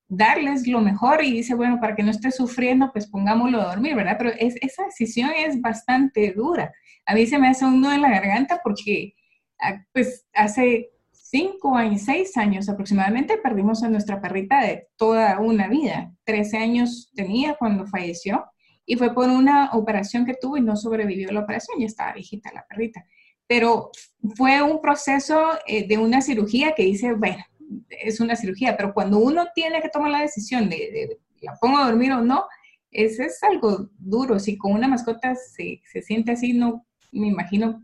darles 0.09 0.67
lo 0.67 0.81
mejor 0.81 1.23
y 1.23 1.31
dice, 1.31 1.55
bueno, 1.55 1.79
para 1.81 1.95
que 1.95 2.03
no 2.03 2.11
esté 2.11 2.33
sufriendo, 2.33 2.91
pues 2.93 3.07
pongámoslo 3.07 3.61
a 3.61 3.67
dormir, 3.67 3.95
¿verdad? 3.95 4.17
Pero 4.19 4.31
es, 4.31 4.57
esa 4.61 4.85
decisión 4.85 5.31
es 5.37 5.61
bastante 5.61 6.33
dura 6.33 6.73
a 7.07 7.15
mí 7.15 7.27
se 7.27 7.39
me 7.39 7.49
hace 7.49 7.65
un 7.65 7.81
nudo 7.81 7.93
en 7.93 8.03
la 8.03 8.11
garganta 8.11 8.61
porque 8.63 9.15
ah, 9.61 9.85
pues 9.93 10.27
hace 10.35 10.91
cinco 11.13 11.77
años, 11.77 12.03
seis 12.03 12.37
años 12.37 12.69
aproximadamente 12.69 13.39
perdimos 13.39 13.83
a 13.83 13.89
nuestra 13.89 14.21
perrita 14.21 14.61
de 14.63 14.89
toda 14.97 15.39
una 15.39 15.69
vida. 15.69 16.13
Trece 16.25 16.59
años 16.59 17.11
tenía 17.15 17.55
cuando 17.55 17.87
falleció 17.87 18.45
y 18.85 18.97
fue 18.97 19.15
por 19.15 19.29
una 19.29 19.71
operación 19.73 20.27
que 20.27 20.35
tuvo 20.35 20.57
y 20.57 20.63
no 20.63 20.77
sobrevivió 20.77 21.31
la 21.31 21.41
operación, 21.41 21.79
ya 21.79 21.87
estaba 21.87 22.13
viejita 22.15 22.53
la 22.53 22.67
perrita. 22.67 23.05
pero 23.47 23.91
fue 24.37 24.63
un 24.63 24.81
proceso 24.81 25.41
eh, 25.67 25.87
de 25.87 25.99
una 25.99 26.21
cirugía 26.21 26.73
que 26.77 26.85
dice, 26.85 27.15
bueno, 27.15 27.45
es 27.89 28.21
una 28.21 28.37
cirugía, 28.37 28.77
pero 28.77 28.93
cuando 28.95 29.19
uno 29.19 29.47
tiene 29.55 29.81
que 29.83 29.89
tomar 29.89 30.11
la 30.11 30.21
decisión 30.21 30.69
de, 30.69 30.77
de 30.77 31.19
la 31.41 31.57
pongo 31.61 31.79
a 31.79 31.87
dormir 31.87 32.13
o 32.13 32.23
no, 32.23 32.45
ese 32.91 33.27
es 33.27 33.43
algo 33.43 33.89
duro. 33.99 34.39
Si 34.39 34.59
con 34.59 34.73
una 34.73 34.89
mascota 34.89 35.35
se, 35.35 35.81
se 35.85 36.03
siente 36.03 36.33
así, 36.33 36.53
no 36.53 36.87
me 37.13 37.29
imagino 37.29 37.81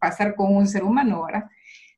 pasar 0.00 0.34
con 0.34 0.54
un 0.54 0.66
ser 0.66 0.84
humano, 0.84 1.24
¿verdad? 1.24 1.44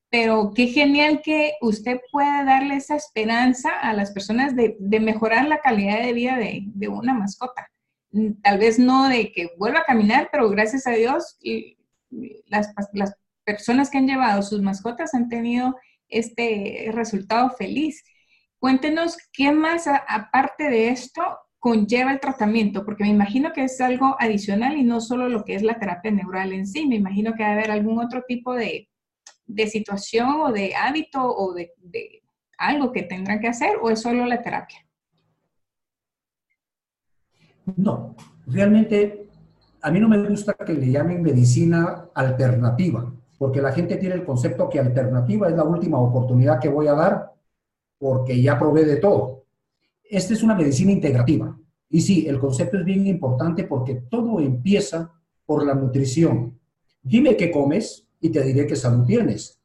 Pero 0.09 0.53
qué 0.55 0.69
genial 0.69 1.21
que 1.23 1.55
usted 1.61 2.01
pueda 2.13 2.45
darle 2.45 2.77
esa 2.77 2.97
esperanza 2.97 3.71
a 3.81 3.93
las 3.93 4.13
personas 4.13 4.55
de, 4.55 4.77
mejorar 5.01 5.49
la 5.49 5.61
calidad 5.61 6.01
de 6.01 6.13
vida 6.13 6.37
de, 6.37 6.89
una 6.89 7.13
mascota. 7.13 7.69
Tal 8.43 8.59
vez 8.59 8.79
no 8.79 9.09
de 9.09 9.33
que 9.33 9.51
vuelva 9.59 9.81
a 9.81 9.85
caminar, 9.85 10.29
pero 10.31 10.49
gracias 10.49 10.87
a 10.87 10.93
Dios 10.93 11.39
las 12.47 12.73
personas 13.45 13.91
que 13.91 13.99
han 13.99 14.07
llevado 14.07 14.43
sus 14.43 14.63
mascotas 14.63 15.15
han 15.15 15.29
tenido 15.29 15.77
este 16.09 16.91
resultado 16.93 17.51
feliz. 17.51 18.05
Cuéntenos 18.59 19.17
qué 19.33 19.53
más, 19.53 19.87
aparte 19.87 20.71
de 20.71 20.89
esto, 20.89 21.23
conlleva 21.59 22.13
el 22.13 22.21
tratamiento, 22.21 22.85
porque 22.85 23.05
me 23.05 23.11
imagino 23.11 23.53
que 23.53 23.65
es 23.65 23.81
algo 23.81 24.17
adicional 24.19 24.77
y 24.77 24.85
no 24.85 25.01
solo 25.01 25.29
lo 25.29 25.45
que 25.45 25.55
es 25.55 25.63
la 25.63 25.79
terapia 25.79 26.11
neural 26.11 26.53
en 26.53 26.67
sí, 26.67 26.87
me 26.87 26.97
imagino 26.97 27.35
que 27.35 27.43
debe 27.43 27.55
haber 27.55 27.71
algún 27.71 27.99
otro 27.99 28.23
tipo 28.27 28.55
de, 28.55 28.89
de 29.47 29.67
situación 29.67 30.29
o 30.43 30.53
de 30.53 30.75
hábito 30.75 31.25
o 31.25 31.55
de, 31.55 31.73
de, 31.79 32.23
algo 32.59 32.93
que 32.93 33.03
tendrán 33.03 33.41
que 33.41 33.49
hacer 33.49 33.77
o 33.83 33.91
es 33.91 34.01
solo 34.01 34.25
la 34.27 34.43
terapia. 34.43 34.79
No, 37.77 38.15
realmente 38.47 39.29
a 39.83 39.91
mí 39.91 40.01
no 40.01 40.09
me 40.09 40.29
gusta 40.29 40.55
que 40.55 40.73
le 40.73 40.91
llamen 40.91 41.23
medicina 41.23 42.09
alternativa, 42.15 43.13
porque 43.39 43.61
la 43.61 43.73
gente 43.73 43.97
tiene 43.97 44.15
el 44.15 44.25
concepto 44.25 44.69
que 44.69 44.81
alternativa 44.81 45.49
es 45.49 45.57
la 45.57 45.65
última 45.65 45.99
oportunidad 45.99 46.61
que 46.61 46.69
voy 46.69 46.87
a 46.87 46.95
dar 46.95 47.33
porque 47.99 48.41
ya 48.41 48.59
probé 48.59 48.85
de 48.85 48.97
todo. 48.97 49.36
Esta 50.09 50.35
es 50.35 50.43
una 50.43 50.55
medicina 50.55 50.93
integrativa. 50.93 51.57
Y 51.89 52.01
sí, 52.01 52.27
el 52.27 52.39
concepto 52.39 52.79
es 52.79 52.85
bien 52.85 53.07
importante 53.07 53.65
porque 53.65 54.03
todo 54.09 54.41
empieza 54.41 55.13
por 55.45 55.65
la 55.65 55.75
nutrición. 55.75 56.59
Dime 57.03 57.37
qué 57.37 57.51
comes 57.51 58.07
y 58.21 58.31
te 58.31 58.43
diré 58.43 58.67
qué 58.67 58.77
salud 58.77 59.07
tienes. 59.07 59.61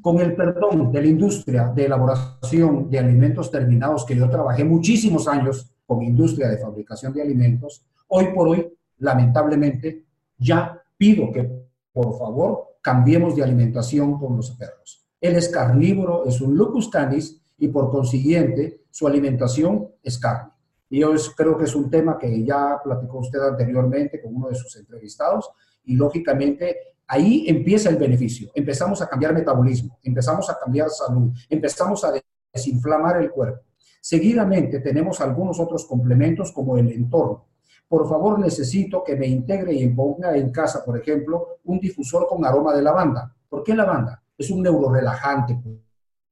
Con 0.00 0.18
el 0.18 0.34
perdón 0.34 0.90
de 0.90 1.00
la 1.02 1.06
industria 1.06 1.72
de 1.74 1.84
elaboración 1.84 2.90
de 2.90 2.98
alimentos 2.98 3.50
terminados, 3.50 4.04
que 4.04 4.16
yo 4.16 4.28
trabajé 4.28 4.64
muchísimos 4.64 5.28
años 5.28 5.70
con 5.86 6.02
industria 6.02 6.48
de 6.48 6.58
fabricación 6.58 7.12
de 7.12 7.22
alimentos, 7.22 7.84
hoy 8.08 8.26
por 8.34 8.48
hoy, 8.48 8.66
lamentablemente, 8.98 10.04
ya 10.38 10.82
pido 10.96 11.30
que 11.30 11.48
por 11.92 12.18
favor 12.18 12.76
cambiemos 12.80 13.36
de 13.36 13.42
alimentación 13.42 14.18
con 14.18 14.36
los 14.36 14.50
perros. 14.52 15.04
Él 15.20 15.36
es 15.36 15.48
carnívoro, 15.48 16.24
es 16.26 16.40
un 16.40 16.56
lupus 16.56 16.88
canis 16.88 17.40
y 17.58 17.68
por 17.68 17.90
consiguiente 17.90 18.81
su 18.92 19.06
alimentación 19.06 19.88
es 20.02 20.18
carne. 20.18 20.52
Y 20.90 21.00
yo 21.00 21.12
creo 21.34 21.56
que 21.56 21.64
es 21.64 21.74
un 21.74 21.90
tema 21.90 22.18
que 22.18 22.44
ya 22.44 22.78
platicó 22.84 23.20
usted 23.20 23.40
anteriormente 23.40 24.20
con 24.20 24.36
uno 24.36 24.48
de 24.48 24.54
sus 24.54 24.76
entrevistados 24.76 25.50
y 25.84 25.96
lógicamente 25.96 26.76
ahí 27.06 27.46
empieza 27.48 27.88
el 27.88 27.96
beneficio. 27.96 28.50
Empezamos 28.54 29.00
a 29.00 29.08
cambiar 29.08 29.32
metabolismo, 29.32 29.98
empezamos 30.02 30.50
a 30.50 30.58
cambiar 30.58 30.90
salud, 30.90 31.32
empezamos 31.48 32.04
a 32.04 32.12
desinflamar 32.52 33.22
el 33.22 33.30
cuerpo. 33.30 33.62
Seguidamente 34.02 34.80
tenemos 34.80 35.22
algunos 35.22 35.58
otros 35.58 35.86
complementos 35.86 36.52
como 36.52 36.76
el 36.76 36.92
entorno. 36.92 37.46
Por 37.88 38.06
favor, 38.06 38.38
necesito 38.38 39.02
que 39.02 39.16
me 39.16 39.26
integre 39.26 39.72
y 39.72 39.88
ponga 39.88 40.36
en 40.36 40.50
casa, 40.50 40.84
por 40.84 40.98
ejemplo, 40.98 41.60
un 41.64 41.80
difusor 41.80 42.26
con 42.28 42.44
aroma 42.44 42.74
de 42.74 42.82
lavanda. 42.82 43.34
¿Por 43.48 43.62
qué 43.62 43.74
lavanda? 43.74 44.22
Es 44.36 44.50
un 44.50 44.62
neurorelajante, 44.62 45.58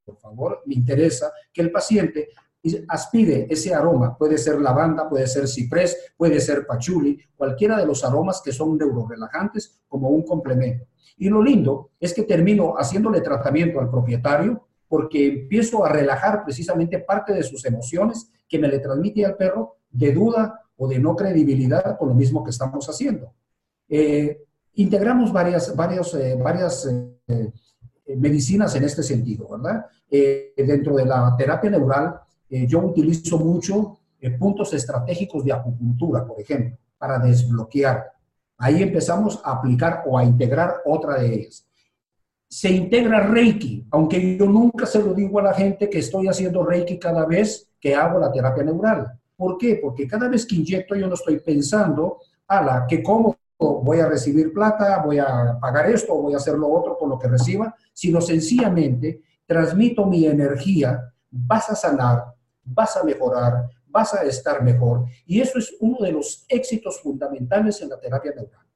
por 0.05 0.19
favor, 0.19 0.63
me 0.67 0.75
interesa 0.75 1.33
que 1.53 1.63
el 1.63 1.71
paciente 1.71 2.31
aspire 2.89 3.47
ese 3.49 3.75
aroma. 3.75 4.17
Puede 4.17 4.39
ser 4.39 4.61
lavanda, 4.61 5.09
puede 5.09 5.27
ser 5.27 5.49
ciprés, 5.49 6.13
puede 6.17 6.41
ser 6.41 6.67
pachuli, 6.67 7.19
cualquiera 7.37 7.79
de 7.79 7.87
los 7.87 8.05
aromas 8.05 8.43
que 8.43 8.53
son 8.53 8.77
neurorelajantes 8.77 9.81
como 9.89 10.09
un 10.11 10.23
complemento. 10.23 10.87
Y 11.17 11.29
lo 11.29 11.43
lindo 11.43 11.91
es 12.01 12.15
que 12.15 12.23
termino 12.23 12.75
haciéndole 12.77 13.21
tratamiento 13.21 13.81
al 13.81 13.91
propietario 13.91 14.67
porque 14.89 15.29
empiezo 15.29 15.85
a 15.85 15.89
relajar 15.89 16.45
precisamente 16.45 16.99
parte 16.99 17.33
de 17.33 17.43
sus 17.43 17.65
emociones 17.65 18.31
que 18.49 18.59
me 18.59 18.69
le 18.69 18.81
transmite 18.81 19.25
al 19.25 19.37
perro 19.37 19.77
de 19.91 20.13
duda 20.13 20.61
o 20.77 20.89
de 20.89 20.99
no 20.99 21.15
credibilidad 21.15 21.97
con 21.99 22.09
lo 22.09 22.15
mismo 22.15 22.43
que 22.43 22.51
estamos 22.51 22.89
haciendo. 22.89 23.35
Eh, 23.89 24.45
integramos 24.75 25.33
varias, 25.33 25.77
varias, 25.77 26.15
eh, 26.15 26.37
varias 26.43 26.89
eh, 27.29 27.53
medicinas 28.17 28.75
en 28.77 28.85
este 28.85 29.03
sentido, 29.03 29.49
¿verdad? 29.49 29.87
Dentro 30.11 30.97
de 30.97 31.05
la 31.05 31.35
terapia 31.37 31.71
neural, 31.71 32.21
eh, 32.51 32.67
yo 32.67 32.81
utilizo 32.81 33.39
mucho 33.39 33.99
eh, 34.21 34.31
puntos 34.31 34.73
estratégicos 34.75 35.45
de 35.45 35.53
acupuntura, 35.53 36.27
por 36.27 36.41
ejemplo, 36.41 36.77
para 36.99 37.19
desbloquear. 37.19 38.13
Ahí 38.59 38.83
empezamos 38.83 39.41
a 39.45 39.53
aplicar 39.53 40.03
o 40.07 40.19
a 40.19 40.25
integrar 40.25 40.83
otra 40.85 41.19
de 41.21 41.35
ellas. 41.35 41.67
Se 42.49 42.69
integra 42.71 43.21
Reiki, 43.21 43.87
aunque 43.91 44.37
yo 44.37 44.47
nunca 44.47 44.85
se 44.85 45.03
lo 45.03 45.15
digo 45.15 45.39
a 45.39 45.45
la 45.45 45.55
gente 45.55 45.89
que 45.89 46.01
estoy 46.01 46.27
haciendo 46.27 46.65
Reiki 46.65 46.99
cada 46.99 47.25
vez 47.25 47.71
que 47.81 47.95
hago 47.95 48.19
la 48.19 48.33
terapia 48.33 48.65
neural. 48.65 49.07
¿Por 49.37 49.57
qué? 49.57 49.79
Porque 49.81 50.07
cada 50.07 50.29
vez 50.29 50.45
que 50.45 50.57
inyecto 50.57 50.97
yo 50.97 51.07
no 51.07 51.15
estoy 51.15 51.39
pensando, 51.39 52.19
a 52.49 52.61
la 52.61 52.87
que 52.87 53.03
como 53.03 53.39
voy 53.59 54.01
a 54.01 54.09
recibir 54.09 54.53
plata, 54.53 55.01
voy 55.05 55.19
a 55.19 55.57
pagar 55.61 55.89
esto, 55.89 56.15
voy 56.15 56.35
a 56.35 56.39
hacer 56.39 56.55
lo 56.55 56.69
otro 56.69 56.99
con 56.99 57.09
lo 57.09 57.19
que 57.19 57.29
reciba, 57.29 57.75
sino 57.93 58.21
sencillamente 58.21 59.23
transmito 59.47 60.07
mi 60.07 60.27
energía, 60.27 61.13
vas 61.31 61.71
a 61.71 61.75
sanar, 61.75 62.35
vas 62.73 62.97
a 62.97 63.05
mejorar, 63.05 63.69
vas 63.87 64.15
a 64.15 64.23
estar 64.23 64.63
mejor. 64.63 65.05
Y 65.27 65.41
eso 65.41 65.59
es 65.59 65.75
uno 65.81 65.99
de 66.01 66.13
los 66.13 66.45
éxitos 66.49 67.01
fundamentales 67.01 67.81
en 67.83 67.91
la 67.91 67.99
terapia 67.99 68.33
neural. 68.35 68.67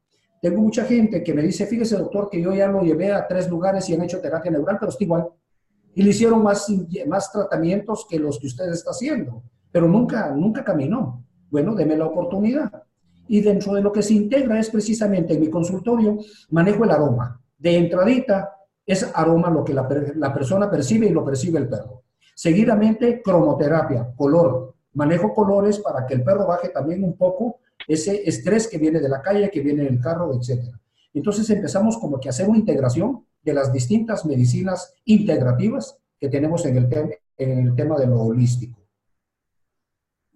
Tengo 0.40 0.61
mucha 0.61 0.85
gente 0.85 1.22
que 1.22 1.33
me 1.33 1.42
dice, 1.42 1.66
fíjese 1.66 1.96
doctor, 1.96 2.28
que 2.28 2.42
yo 2.42 2.52
ya 2.52 2.68
lo 2.68 2.83
llevé 2.83 3.12
a 3.12 3.26
tres 3.26 3.48
lugares 3.48 3.88
y 3.88 3.94
han 3.94 4.02
hecho 4.02 4.20
terapia 4.20 4.50
neural, 4.50 4.76
pero 4.78 4.90
está 4.90 5.02
igual. 5.02 5.28
Y 5.94 6.02
le 6.02 6.11
hicieron 6.11 6.42
más, 6.42 6.66
más 7.07 7.33
tratamientos 7.33 8.07
que 8.09 8.18
los 8.18 8.38
que 8.38 8.48
usted 8.48 8.68
está 8.70 8.90
haciendo, 8.90 9.42
pero 9.72 9.88
nunca, 9.88 10.30
nunca 10.33 10.62
caminó. 10.62 11.24
Bueno, 11.50 11.74
deme 11.74 11.96
la 11.96 12.07
oportunidad. 12.07 12.83
Y 13.26 13.40
dentro 13.40 13.72
de 13.72 13.80
lo 13.80 13.90
que 13.90 14.02
se 14.02 14.12
integra 14.12 14.59
es 14.61 14.68
precisamente 14.68 15.33
en 15.35 15.40
mi 15.40 15.48
consultorio, 15.48 16.18
manejo 16.50 16.85
el 16.85 16.90
aroma. 16.90 17.40
De 17.57 17.78
entradita 17.78 18.54
es 18.85 19.11
aroma 19.14 19.48
lo 19.48 19.64
que 19.64 19.72
la, 19.72 19.88
la 20.16 20.35
persona 20.35 20.70
percibe 20.70 21.07
y 21.07 21.11
lo 21.11 21.24
percibe 21.24 21.59
el 21.59 21.68
perro. 21.68 22.04
Seguidamente, 22.35 23.23
cromoterapia, 23.23 24.12
color. 24.16 24.75
Manejo 24.94 25.33
colores 25.33 25.79
para 25.79 26.07
que 26.07 26.14
el 26.14 26.23
perro 26.23 26.47
baje 26.47 26.68
también 26.68 27.03
un 27.05 27.16
poco 27.16 27.61
ese 27.87 28.29
estrés 28.29 28.68
que 28.68 28.79
viene 28.79 29.01
de 29.01 29.09
la 29.09 29.23
calle, 29.23 29.51
que 29.51 29.61
viene 29.61 29.85
del 29.85 30.01
carro, 30.01 30.33
etc. 30.35 30.75
Entonces 31.12 31.49
empezamos 31.51 31.99
como 31.99 32.18
que 32.18 32.29
a 32.29 32.31
hacer 32.31 32.49
una 32.49 32.59
integración 32.59 33.25
de 33.42 33.55
las 33.55 33.73
distintas 33.73 34.25
medicinas 34.25 34.94
integrativas 35.05 35.99
que 36.18 36.29
tenemos 36.29 36.64
en 36.66 36.77
el, 36.77 37.18
en 37.37 37.59
el 37.68 37.75
tema 37.75 37.99
de 37.99 38.07
lo 38.07 38.23
holístico. 38.23 38.81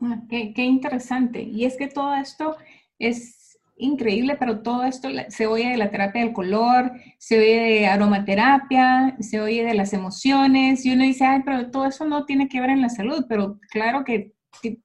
Ah, 0.01 0.23
qué, 0.29 0.53
qué, 0.55 0.65
interesante. 0.65 1.43
Y 1.43 1.65
es 1.65 1.77
que 1.77 1.89
todo 1.89 2.15
esto 2.15 2.57
es 2.99 3.38
increíble, 3.79 4.37
pero 4.39 4.61
todo 4.63 4.85
esto 4.85 5.09
se 5.29 5.47
oye 5.47 5.71
de 5.71 5.77
la 5.77 5.91
terapia 5.91 6.23
del 6.23 6.33
color, 6.33 6.93
se 7.19 7.39
oye 7.39 7.61
de 7.61 7.87
aromaterapia, 7.87 9.17
se 9.21 9.41
oye 9.41 9.65
de 9.65 9.75
las 9.75 9.93
emociones, 9.93 10.85
y 10.85 10.93
uno 10.93 11.05
dice, 11.05 11.25
ay, 11.25 11.43
pero 11.45 11.71
todo 11.71 11.87
eso 11.87 12.05
no 12.05 12.25
tiene 12.25 12.49
que 12.49 12.61
ver 12.61 12.71
en 12.71 12.83
la 12.83 12.89
salud, 12.89 13.25
pero 13.29 13.59
claro 13.71 14.05
que 14.05 14.33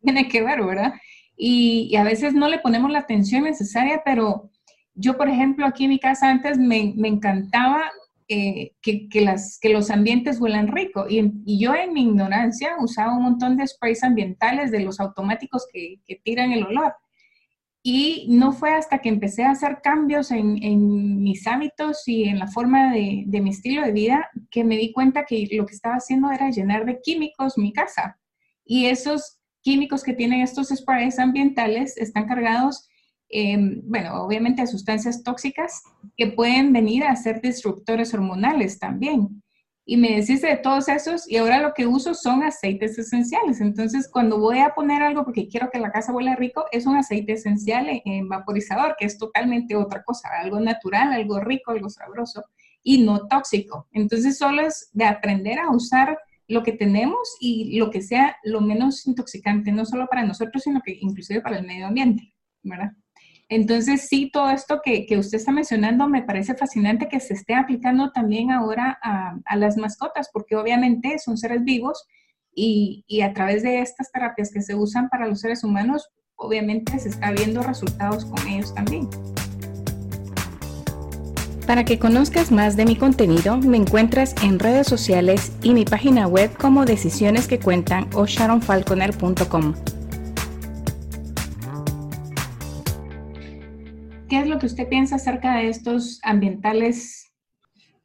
tiene 0.02 0.28
que 0.28 0.44
ver, 0.44 0.64
¿verdad? 0.64 0.94
Y, 1.36 1.90
y 1.92 1.96
a 1.96 2.04
veces 2.04 2.34
no 2.34 2.48
le 2.48 2.60
ponemos 2.60 2.92
la 2.92 3.00
atención 3.00 3.44
necesaria, 3.44 4.02
pero 4.06 4.52
yo, 4.96 5.18
por 5.18 5.30
ejemplo, 5.30 5.66
aquí 5.66 5.86
en 5.86 5.92
mi 5.92 6.00
casa 6.00 6.30
antes 6.30 6.58
me, 6.58 6.94
me 6.96 7.08
encantaba 7.08 7.92
eh, 8.28 8.74
que, 8.82 9.10
que, 9.10 9.22
las, 9.22 9.60
que 9.60 9.70
los 9.70 9.90
ambientes 9.90 10.40
huelan 10.40 10.68
rico. 10.68 11.06
Y, 11.10 11.32
y, 11.46 11.60
yo 11.60 11.74
en 11.76 11.94
mi 11.94 12.04
ignorancia 12.04 12.76
usaba 12.80 13.16
un 13.16 13.24
montón 13.24 13.58
de 13.58 13.68
sprays 13.68 14.04
ambientales 14.04 14.72
de 14.72 14.80
los 14.80 15.00
automáticos 15.00 15.68
que, 15.72 16.00
que, 16.06 16.22
tiran 16.24 16.52
el 16.52 16.64
olor. 16.64 16.94
Y 17.84 18.28
no 18.30 18.54
fue 18.54 18.74
hasta 18.74 19.00
que 19.00 19.10
empecé 19.10 19.44
a 19.44 19.52
hacer 19.52 19.82
cambios 19.84 20.32
en, 20.32 21.22
mis 21.22 21.46
hábitos 21.46 22.08
y 22.08 22.24
en 22.24 22.40
la 22.40 22.48
forma 22.48 22.94
de, 22.94 23.24
de, 23.28 23.42
mi 23.42 23.50
estilo 23.50 23.86
de 23.86 23.92
vida 23.92 24.30
que 24.50 24.64
me 24.64 24.78
di 24.78 24.94
cuenta 24.94 25.26
que 25.26 25.48
lo 25.52 25.66
que 25.66 25.76
estaba 25.76 25.96
haciendo 25.96 26.32
era 26.32 26.50
llenar 26.50 26.86
de 26.86 27.02
químicos 27.02 27.58
mi 27.58 27.74
casa. 27.74 28.18
Y 28.66 28.86
esos 28.86 29.38
químicos 29.62 30.04
que 30.04 30.14
tienen 30.14 30.42
estos 30.42 30.70
sprays 30.70 31.20
ambientales 31.20 31.98
están 31.98 32.26
cargados 32.26 32.88
eh, 33.36 33.58
bueno, 33.86 34.24
obviamente 34.24 34.62
a 34.62 34.68
sustancias 34.68 35.24
tóxicas 35.24 35.82
que 36.16 36.28
pueden 36.28 36.72
venir 36.72 37.04
a 37.04 37.16
ser 37.16 37.42
disruptores 37.42 38.14
hormonales 38.14 38.78
también. 38.78 39.42
Y 39.86 39.98
me 39.98 40.16
deshice 40.16 40.48
de 40.48 40.58
todos 40.58 40.88
esos 40.88 41.30
y 41.30 41.38
ahora 41.38 41.62
lo 41.62 41.74
que 41.74 41.86
uso 41.86 42.14
son 42.14 42.44
aceites 42.44 42.98
esenciales. 42.98 43.60
Entonces, 43.60 44.10
cuando 44.10 44.40
voy 44.40 44.60
a 44.60 44.74
poner 44.74 45.02
algo 45.04 45.26
porque 45.26 45.48
quiero 45.48 45.70
que 45.70 45.80
la 45.80 45.92
casa 45.92 46.14
huela 46.14 46.36
rico, 46.36 46.66
es 46.72 46.86
un 46.86 46.96
aceite 46.96 47.34
esencial 47.34 47.88
en 48.06 48.30
vaporizador, 48.30 48.96
que 48.98 49.06
es 49.06 49.18
totalmente 49.18 49.76
otra 49.76 50.04
cosa, 50.04 50.30
algo 50.40 50.60
natural, 50.60 51.12
algo 51.12 51.40
rico, 51.42 51.72
algo 51.72 51.90
sabroso 51.90 52.44
y 52.82 53.04
no 53.04 53.28
tóxico. 53.28 53.88
Entonces, 53.92 54.38
solo 54.38 54.62
es 54.62 54.90
de 54.94 55.06
aprender 55.06 55.60
a 55.60 55.70
usar 55.70 56.18
lo 56.48 56.64
que 56.64 56.74
tenemos 56.74 57.38
y 57.40 57.78
lo 57.78 57.90
que 57.90 58.02
sea 58.02 58.38
lo 58.44 58.62
menos 58.62 59.06
intoxicante, 59.08 59.72
no 59.72 59.86
solo 59.86 60.08
para 60.08 60.24
nosotros, 60.24 60.64
sino 60.64 60.82
que 60.82 60.98
inclusive 61.00 61.42
para 61.42 61.58
el 61.58 61.68
medio 61.68 61.88
ambiente, 61.88 62.34
¿verdad? 62.62 62.92
Entonces, 63.56 64.08
sí, 64.10 64.32
todo 64.34 64.50
esto 64.50 64.82
que, 64.84 65.06
usted 65.16 65.38
está 65.38 65.52
mencionando 65.52 66.08
me 66.10 66.24
parece 66.24 66.56
fascinante 66.56 67.08
que 67.08 67.20
se 67.20 67.36
esté 67.36 67.54
aplicando 67.54 68.12
también 68.12 68.52
ahora 68.52 68.98
a, 69.04 69.56
las 69.56 69.78
mascotas, 69.78 70.32
porque 70.34 70.56
obviamente 70.56 71.20
son 71.20 71.38
seres 71.38 71.64
vivos 71.64 72.04
y, 72.56 73.06
y, 73.08 73.22
a 73.22 73.32
través 73.32 73.62
de 73.62 73.82
estas 73.82 74.12
terapias 74.12 74.52
que 74.52 74.64
se 74.64 74.74
usan 74.74 75.08
para 75.10 75.28
los 75.28 75.40
seres 75.42 75.64
humanos, 75.64 76.10
obviamente 76.36 76.98
se 76.98 77.10
está 77.10 77.32
viendo 77.32 77.62
resultados 77.62 78.26
con 78.26 78.48
ellos 78.48 78.74
también. 78.74 79.08
Para 81.68 81.86
que 81.86 82.00
conozcas 82.00 82.52
más 82.52 82.76
de 82.76 82.86
mi 82.86 82.96
contenido, 82.96 83.58
me 83.58 83.78
encuentras 83.78 84.34
en 84.42 84.58
redes 84.58 84.88
sociales 84.88 85.52
y 85.62 85.76
mi 85.76 85.86
página 85.86 86.28
web 86.28 86.52
como 86.58 86.86
Decisiones 86.86 87.48
que 87.48 87.60
Cuentan 87.60 88.10
o 88.16 88.26
sharonfalconer.com. 88.26 89.76
¿Qué 94.30 94.40
es 94.40 94.48
lo 94.48 94.58
que 94.58 94.66
usted 94.66 94.88
piensa 94.88 95.16
acerca 95.16 95.58
de 95.58 95.70
estos 95.70 96.20
ambientales? 96.24 97.32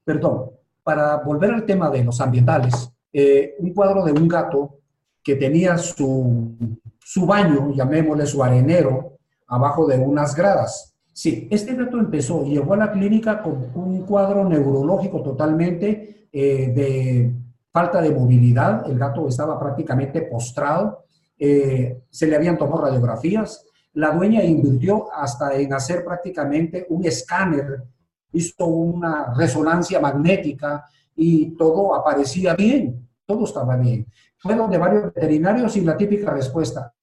Perdón, 0.05 0.51
para 0.83 1.17
volver 1.19 1.53
al 1.53 1.67
tema 1.67 1.91
de 1.91 2.05
los 2.05 2.21
ambientales, 2.21 2.93
eh, 3.13 3.55
un 3.59 3.73
cuadro 3.73 4.05
de 4.05 4.13
un 4.13 4.29
gato 4.29 4.81
que 5.23 5.37
tenía 5.37 5.77
su, 5.79 6.57
su 6.99 7.27
baño, 7.27 7.73
llamémosle 7.75 8.27
su 8.27 8.43
arenero, 8.43 9.19
abajo 9.47 9.87
de 9.87 9.99
unas 9.99 10.35
gradas. 10.35 10.95
Sí, 11.13 11.49
este 11.51 11.75
gato 11.75 11.99
empezó 11.99 12.45
y 12.45 12.51
llegó 12.51 12.75
a 12.75 12.77
la 12.77 12.93
clínica 12.93 13.43
con 13.43 13.71
un 13.75 14.03
cuadro 14.03 14.49
neurológico 14.49 15.21
totalmente 15.23 16.29
eh, 16.33 16.73
de 16.75 17.33
falta 17.73 18.01
de 18.01 18.11
movilidad. 18.11 18.89
El 18.89 18.99
gato 18.99 19.27
estaba 19.27 19.59
prácticamente 19.59 20.23
postrado. 20.23 21.05
Eh, 21.39 22.03
se 22.11 22.27
le 22.27 22.37
habían 22.37 22.57
tomado 22.57 22.83
radiografías, 22.83 23.67
la 23.99 24.13
dueña 24.13 24.45
invirtió 24.45 25.13
hasta 25.13 25.57
en 25.57 25.73
hacer 25.73 26.05
prácticamente 26.05 26.87
un 26.89 27.05
escáner, 27.05 27.83
hizo 28.31 28.65
una 28.65 29.35
resonancia 29.35 29.99
magnética 29.99 30.89
y 31.17 31.57
todo 31.57 31.97
aparecía 31.97 32.55
bien, 32.55 33.09
todo 33.27 33.43
estaba 33.43 33.77
bien. 33.77 34.07
Fueron 34.37 34.71
de 34.71 34.79
varios 34.79 35.13
veterinarios 35.13 35.77
y 35.77 35.81
la 35.81 35.97
típica 35.97 36.31
respuesta, 36.31 36.95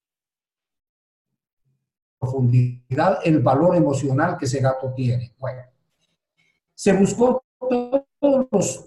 profundidad, 2.17 3.19
el 3.25 3.39
valor 3.39 3.75
emocional 3.75 4.37
que 4.37 4.45
ese 4.45 4.61
gato 4.61 4.93
tiene. 4.93 5.33
Bueno, 5.37 5.63
se 6.73 6.93
buscó 6.93 7.43
todos 7.59 8.47
los, 8.49 8.85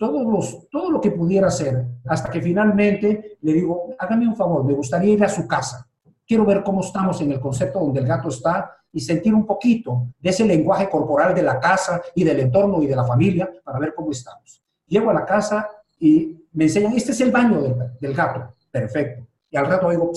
todo 0.70 0.90
lo 0.90 0.98
que 0.98 1.10
pudiera 1.10 1.48
hacer, 1.48 1.84
hasta 2.06 2.30
que 2.30 2.40
finalmente 2.40 3.36
le 3.42 3.52
digo, 3.52 3.94
hágame 3.98 4.26
un 4.26 4.34
favor, 4.34 4.64
me 4.64 4.72
gustaría 4.72 5.12
ir 5.12 5.22
a 5.22 5.28
su 5.28 5.46
casa 5.46 5.87
quiero 6.28 6.44
ver 6.44 6.62
cómo 6.62 6.82
estamos 6.82 7.20
en 7.22 7.32
el 7.32 7.40
concepto 7.40 7.80
donde 7.80 8.00
el 8.00 8.06
gato 8.06 8.28
está 8.28 8.70
y 8.92 9.00
sentir 9.00 9.34
un 9.34 9.46
poquito 9.46 10.08
de 10.20 10.30
ese 10.30 10.44
lenguaje 10.44 10.88
corporal 10.90 11.34
de 11.34 11.42
la 11.42 11.58
casa 11.58 12.02
y 12.14 12.22
del 12.22 12.40
entorno 12.40 12.82
y 12.82 12.86
de 12.86 12.94
la 12.94 13.04
familia 13.04 13.50
para 13.64 13.78
ver 13.78 13.94
cómo 13.94 14.10
estamos. 14.10 14.62
Llego 14.86 15.10
a 15.10 15.14
la 15.14 15.24
casa 15.24 15.68
y 15.98 16.36
me 16.52 16.64
enseñan, 16.64 16.92
este 16.92 17.12
es 17.12 17.20
el 17.22 17.30
baño 17.30 17.62
del, 17.98 18.14
gato. 18.14 18.54
Perfecto. 18.70 19.26
Y 19.50 19.56
al 19.56 19.66
rato 19.66 19.86
oigo, 19.86 20.12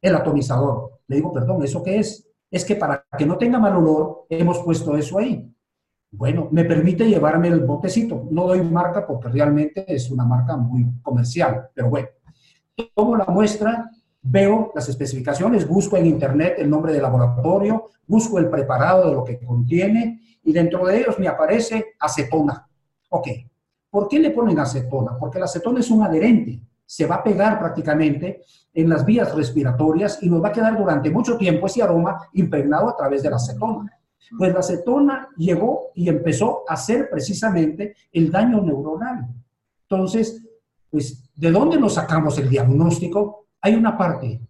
el 0.00 0.14
atomizador. 0.14 1.00
Le 1.06 1.16
digo, 1.16 1.32
perdón, 1.32 1.62
¿eso 1.62 1.82
qué 1.82 1.98
es? 1.98 2.26
Es 2.50 2.64
que 2.64 2.76
para 2.76 3.04
que 3.16 3.26
no 3.26 3.36
tenga 3.36 3.58
mal 3.58 3.76
olor, 3.76 4.26
hemos 4.30 4.58
puesto 4.60 4.96
eso 4.96 5.18
ahí. 5.18 5.52
Bueno, 6.10 6.48
me 6.50 6.64
permite 6.64 7.06
llevarme 7.06 7.48
el 7.48 7.60
botecito. 7.60 8.26
No 8.30 8.46
doy 8.46 8.62
marca 8.62 9.06
porque 9.06 9.28
realmente 9.28 9.84
es 9.86 10.10
una 10.10 10.24
marca 10.24 10.56
muy 10.56 10.86
comercial, 11.02 11.68
pero 11.74 11.90
bueno. 11.90 12.08
Tomo 12.94 13.16
la 13.16 13.26
muestra 13.26 13.90
veo 14.30 14.72
las 14.74 14.88
especificaciones, 14.88 15.66
busco 15.66 15.96
en 15.96 16.06
internet 16.06 16.56
el 16.58 16.68
nombre 16.68 16.92
del 16.92 17.02
laboratorio, 17.02 17.86
busco 18.06 18.38
el 18.38 18.48
preparado 18.48 19.08
de 19.08 19.14
lo 19.14 19.24
que 19.24 19.38
contiene 19.38 20.20
y 20.44 20.52
dentro 20.52 20.86
de 20.86 20.98
ellos 20.98 21.18
me 21.18 21.28
aparece 21.28 21.94
acetona. 21.98 22.68
Ok, 23.10 23.28
¿por 23.90 24.08
qué 24.08 24.18
le 24.18 24.30
ponen 24.30 24.58
acetona? 24.58 25.18
Porque 25.18 25.38
la 25.38 25.46
acetona 25.46 25.80
es 25.80 25.90
un 25.90 26.02
adherente, 26.02 26.60
se 26.84 27.06
va 27.06 27.16
a 27.16 27.22
pegar 27.22 27.58
prácticamente 27.58 28.42
en 28.74 28.88
las 28.88 29.04
vías 29.04 29.34
respiratorias 29.34 30.22
y 30.22 30.28
nos 30.28 30.42
va 30.42 30.48
a 30.48 30.52
quedar 30.52 30.76
durante 30.76 31.10
mucho 31.10 31.36
tiempo 31.36 31.66
ese 31.66 31.82
aroma 31.82 32.28
impregnado 32.34 32.88
a 32.88 32.96
través 32.96 33.22
de 33.22 33.30
la 33.30 33.36
acetona. 33.36 33.92
Pues 34.36 34.52
la 34.52 34.60
acetona 34.60 35.28
llegó 35.36 35.90
y 35.94 36.08
empezó 36.08 36.64
a 36.68 36.74
hacer 36.74 37.08
precisamente 37.10 37.94
el 38.12 38.30
daño 38.30 38.60
neuronal. 38.60 39.26
Entonces, 39.82 40.42
pues, 40.90 41.30
¿de 41.34 41.50
dónde 41.50 41.78
nos 41.78 41.94
sacamos 41.94 42.38
el 42.38 42.48
diagnóstico? 42.48 43.47
Hay 43.60 43.74
una 43.74 43.98
parte 43.98 44.40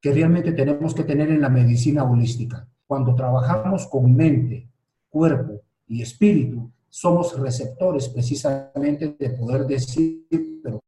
que 0.00 0.12
realmente 0.12 0.52
tenemos 0.52 0.94
que 0.94 1.04
tener 1.04 1.30
en 1.30 1.40
la 1.40 1.48
medicina 1.48 2.04
holística. 2.04 2.68
Cuando 2.86 3.14
trabajamos 3.14 3.86
con 3.86 4.14
mente, 4.14 4.68
cuerpo 5.08 5.62
y 5.88 6.02
espíritu, 6.02 6.70
somos 6.88 7.38
receptores 7.38 8.08
precisamente 8.08 9.16
de 9.18 9.30
poder 9.30 9.66
decir, 9.66 10.26
pero 10.62 10.80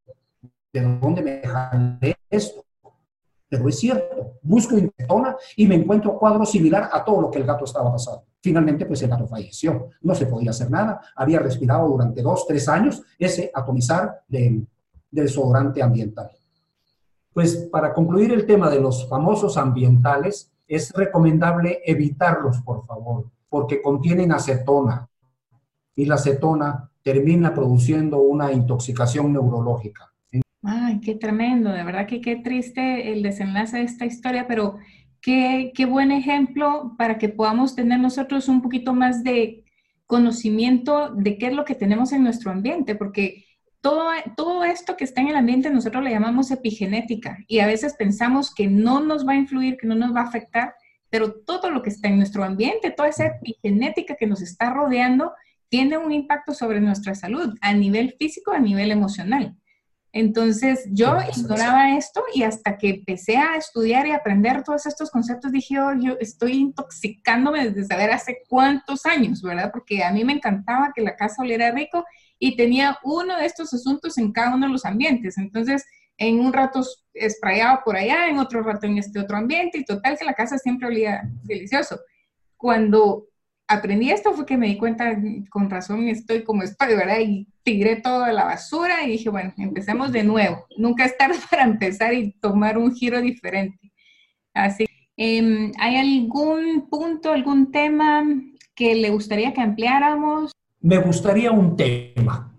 ¿de 0.72 0.98
dónde 1.00 1.22
me 1.22 1.40
jalé 1.40 2.16
esto? 2.30 2.64
Pero 3.48 3.68
es 3.68 3.78
cierto, 3.78 4.38
busco 4.42 4.76
intentona 4.76 5.36
y 5.56 5.66
me 5.66 5.74
encuentro 5.74 6.18
cuadro 6.18 6.44
similar 6.44 6.90
a 6.92 7.04
todo 7.04 7.22
lo 7.22 7.30
que 7.30 7.38
el 7.38 7.46
gato 7.46 7.64
estaba 7.64 7.90
pasando. 7.90 8.24
Finalmente, 8.40 8.86
pues 8.86 9.02
el 9.02 9.10
gato 9.10 9.26
falleció. 9.26 9.90
No 10.02 10.14
se 10.14 10.26
podía 10.26 10.50
hacer 10.50 10.70
nada. 10.70 11.00
Había 11.16 11.40
respirado 11.40 11.88
durante 11.88 12.22
dos, 12.22 12.46
tres 12.46 12.68
años 12.68 13.02
ese 13.18 13.50
atomizar 13.52 14.22
del, 14.28 14.66
del 15.10 15.24
desodorante 15.24 15.82
ambiental. 15.82 16.30
Pues 17.36 17.68
para 17.70 17.92
concluir 17.92 18.32
el 18.32 18.46
tema 18.46 18.70
de 18.70 18.80
los 18.80 19.06
famosos 19.10 19.58
ambientales, 19.58 20.50
es 20.66 20.90
recomendable 20.94 21.82
evitarlos, 21.84 22.62
por 22.62 22.86
favor, 22.86 23.26
porque 23.50 23.82
contienen 23.82 24.32
acetona 24.32 25.06
y 25.94 26.06
la 26.06 26.14
acetona 26.14 26.90
termina 27.02 27.52
produciendo 27.52 28.22
una 28.22 28.52
intoxicación 28.52 29.34
neurológica. 29.34 30.10
Ay, 30.62 30.98
qué 31.00 31.14
tremendo, 31.14 31.68
de 31.72 31.84
verdad 31.84 32.06
que 32.06 32.22
qué 32.22 32.36
triste 32.36 33.12
el 33.12 33.22
desenlace 33.22 33.76
de 33.76 33.82
esta 33.82 34.06
historia, 34.06 34.48
pero 34.48 34.78
qué, 35.20 35.72
qué 35.74 35.84
buen 35.84 36.12
ejemplo 36.12 36.94
para 36.96 37.18
que 37.18 37.28
podamos 37.28 37.74
tener 37.74 38.00
nosotros 38.00 38.48
un 38.48 38.62
poquito 38.62 38.94
más 38.94 39.22
de 39.22 39.62
conocimiento 40.06 41.10
de 41.10 41.36
qué 41.36 41.48
es 41.48 41.52
lo 41.52 41.66
que 41.66 41.74
tenemos 41.74 42.12
en 42.12 42.22
nuestro 42.22 42.50
ambiente, 42.50 42.94
porque 42.94 43.44
todo, 44.36 44.64
esto 44.64 44.96
que 44.96 45.04
está 45.04 45.20
en 45.20 45.28
el 45.28 45.36
ambiente 45.36 45.70
nosotros 45.70 46.02
le 46.02 46.10
llamamos 46.10 46.50
epigenética 46.50 47.38
y 47.46 47.60
a 47.60 47.66
veces 47.66 47.94
pensamos 47.94 48.54
que 48.54 48.66
no 48.66 49.00
nos 49.00 49.26
va 49.26 49.32
a 49.32 49.36
influir, 49.36 49.76
que 49.76 49.86
no 49.86 49.94
nos 49.94 50.14
va 50.14 50.22
a 50.22 50.28
afectar, 50.28 50.74
pero 51.10 51.32
todo 51.32 51.70
lo 51.70 51.82
que 51.82 51.90
está 51.90 52.08
en 52.08 52.16
nuestro 52.16 52.42
ambiente, 52.44 52.90
toda 52.90 53.08
esa 53.08 53.26
epigenética 53.26 54.16
que 54.16 54.26
nos 54.26 54.42
está 54.42 54.70
rodeando, 54.70 55.32
tiene 55.68 55.98
un 55.98 56.12
impacto 56.12 56.54
sobre 56.54 56.80
nuestra 56.80 57.14
salud 57.14 57.54
a 57.60 57.74
nivel 57.74 58.14
físico, 58.18 58.52
a 58.52 58.58
nivel 58.58 58.90
emocional. 58.90 59.56
Entonces 60.12 60.88
yo 60.92 61.18
ignoraba 61.36 61.96
esto 61.96 62.24
y 62.32 62.42
hasta 62.42 62.78
que 62.78 62.88
empecé 62.88 63.36
a 63.36 63.56
estudiar 63.56 64.06
y 64.06 64.12
aprender 64.12 64.62
todos 64.62 64.86
estos 64.86 65.10
conceptos 65.10 65.52
dije, 65.52 65.78
oh, 65.78 65.92
yo 65.94 66.16
estoy 66.18 66.52
intoxicándome 66.52 67.68
desde 67.68 67.84
saber 67.84 68.10
hace 68.10 68.38
cuántos 68.48 69.04
años, 69.04 69.42
¿verdad? 69.42 69.70
Porque 69.70 70.02
a 70.02 70.12
mí 70.12 70.24
me 70.24 70.32
encantaba 70.32 70.92
que 70.94 71.02
la 71.02 71.16
casa 71.16 71.42
oliera 71.42 71.70
rico 71.70 72.04
y 72.38 72.56
tenía 72.56 72.98
uno 73.02 73.36
de 73.38 73.46
estos 73.46 73.72
asuntos 73.72 74.18
en 74.18 74.32
cada 74.32 74.54
uno 74.54 74.66
de 74.66 74.72
los 74.72 74.84
ambientes. 74.84 75.38
Entonces, 75.38 75.84
en 76.18 76.40
un 76.40 76.52
rato 76.52 76.82
esprayaba 77.12 77.82
por 77.84 77.96
allá, 77.96 78.28
en 78.28 78.38
otro 78.38 78.62
rato 78.62 78.86
en 78.86 78.98
este 78.98 79.20
otro 79.20 79.36
ambiente 79.36 79.78
y 79.78 79.84
total 79.84 80.18
que 80.18 80.24
la 80.24 80.34
casa 80.34 80.58
siempre 80.58 80.88
olía 80.88 81.22
delicioso. 81.42 82.00
Cuando 82.56 83.26
aprendí 83.68 84.10
esto 84.10 84.32
fue 84.32 84.46
que 84.46 84.56
me 84.56 84.68
di 84.68 84.78
cuenta, 84.78 85.16
con 85.50 85.68
razón 85.68 86.08
estoy 86.08 86.44
como 86.44 86.62
estoy, 86.62 86.94
¿verdad? 86.94 87.18
Y 87.20 87.48
tiré 87.62 87.96
toda 87.96 88.32
la 88.32 88.44
basura 88.44 89.04
y 89.04 89.12
dije, 89.12 89.28
bueno, 89.28 89.52
empecemos 89.58 90.12
de 90.12 90.24
nuevo. 90.24 90.66
Nunca 90.76 91.04
es 91.04 91.16
tarde 91.16 91.38
para 91.50 91.64
empezar 91.64 92.14
y 92.14 92.32
tomar 92.32 92.78
un 92.78 92.94
giro 92.94 93.20
diferente. 93.20 93.92
Así, 94.54 94.86
eh, 95.16 95.72
¿hay 95.78 95.96
algún 95.96 96.88
punto, 96.88 97.32
algún 97.32 97.70
tema 97.70 98.24
que 98.74 98.94
le 98.94 99.10
gustaría 99.10 99.52
que 99.52 99.60
ampliáramos? 99.60 100.52
Me 100.86 100.98
gustaría 100.98 101.50
un 101.50 101.74
tema, 101.74 102.56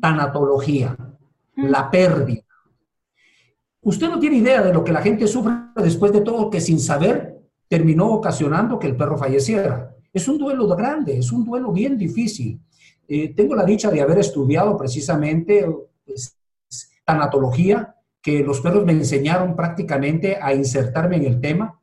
tanatología, 0.00 0.96
la 1.54 1.88
pérdida. 1.88 2.42
Usted 3.80 4.08
no 4.08 4.18
tiene 4.18 4.38
idea 4.38 4.60
de 4.60 4.72
lo 4.72 4.82
que 4.82 4.90
la 4.90 5.00
gente 5.00 5.28
sufre 5.28 5.52
después 5.76 6.12
de 6.12 6.22
todo 6.22 6.50
que 6.50 6.60
sin 6.60 6.80
saber 6.80 7.38
terminó 7.68 8.10
ocasionando 8.10 8.76
que 8.80 8.88
el 8.88 8.96
perro 8.96 9.16
falleciera. 9.16 9.94
Es 10.12 10.26
un 10.26 10.36
duelo 10.36 10.66
grande, 10.74 11.16
es 11.16 11.30
un 11.30 11.44
duelo 11.44 11.70
bien 11.70 11.96
difícil. 11.96 12.60
Eh, 13.06 13.32
tengo 13.36 13.54
la 13.54 13.64
dicha 13.64 13.88
de 13.88 14.00
haber 14.00 14.18
estudiado 14.18 14.76
precisamente 14.76 15.64
pues, 16.04 16.36
tanatología, 17.04 17.94
que 18.20 18.42
los 18.42 18.62
perros 18.62 18.84
me 18.84 18.94
enseñaron 18.94 19.54
prácticamente 19.54 20.38
a 20.42 20.52
insertarme 20.52 21.18
en 21.18 21.26
el 21.26 21.40
tema, 21.40 21.80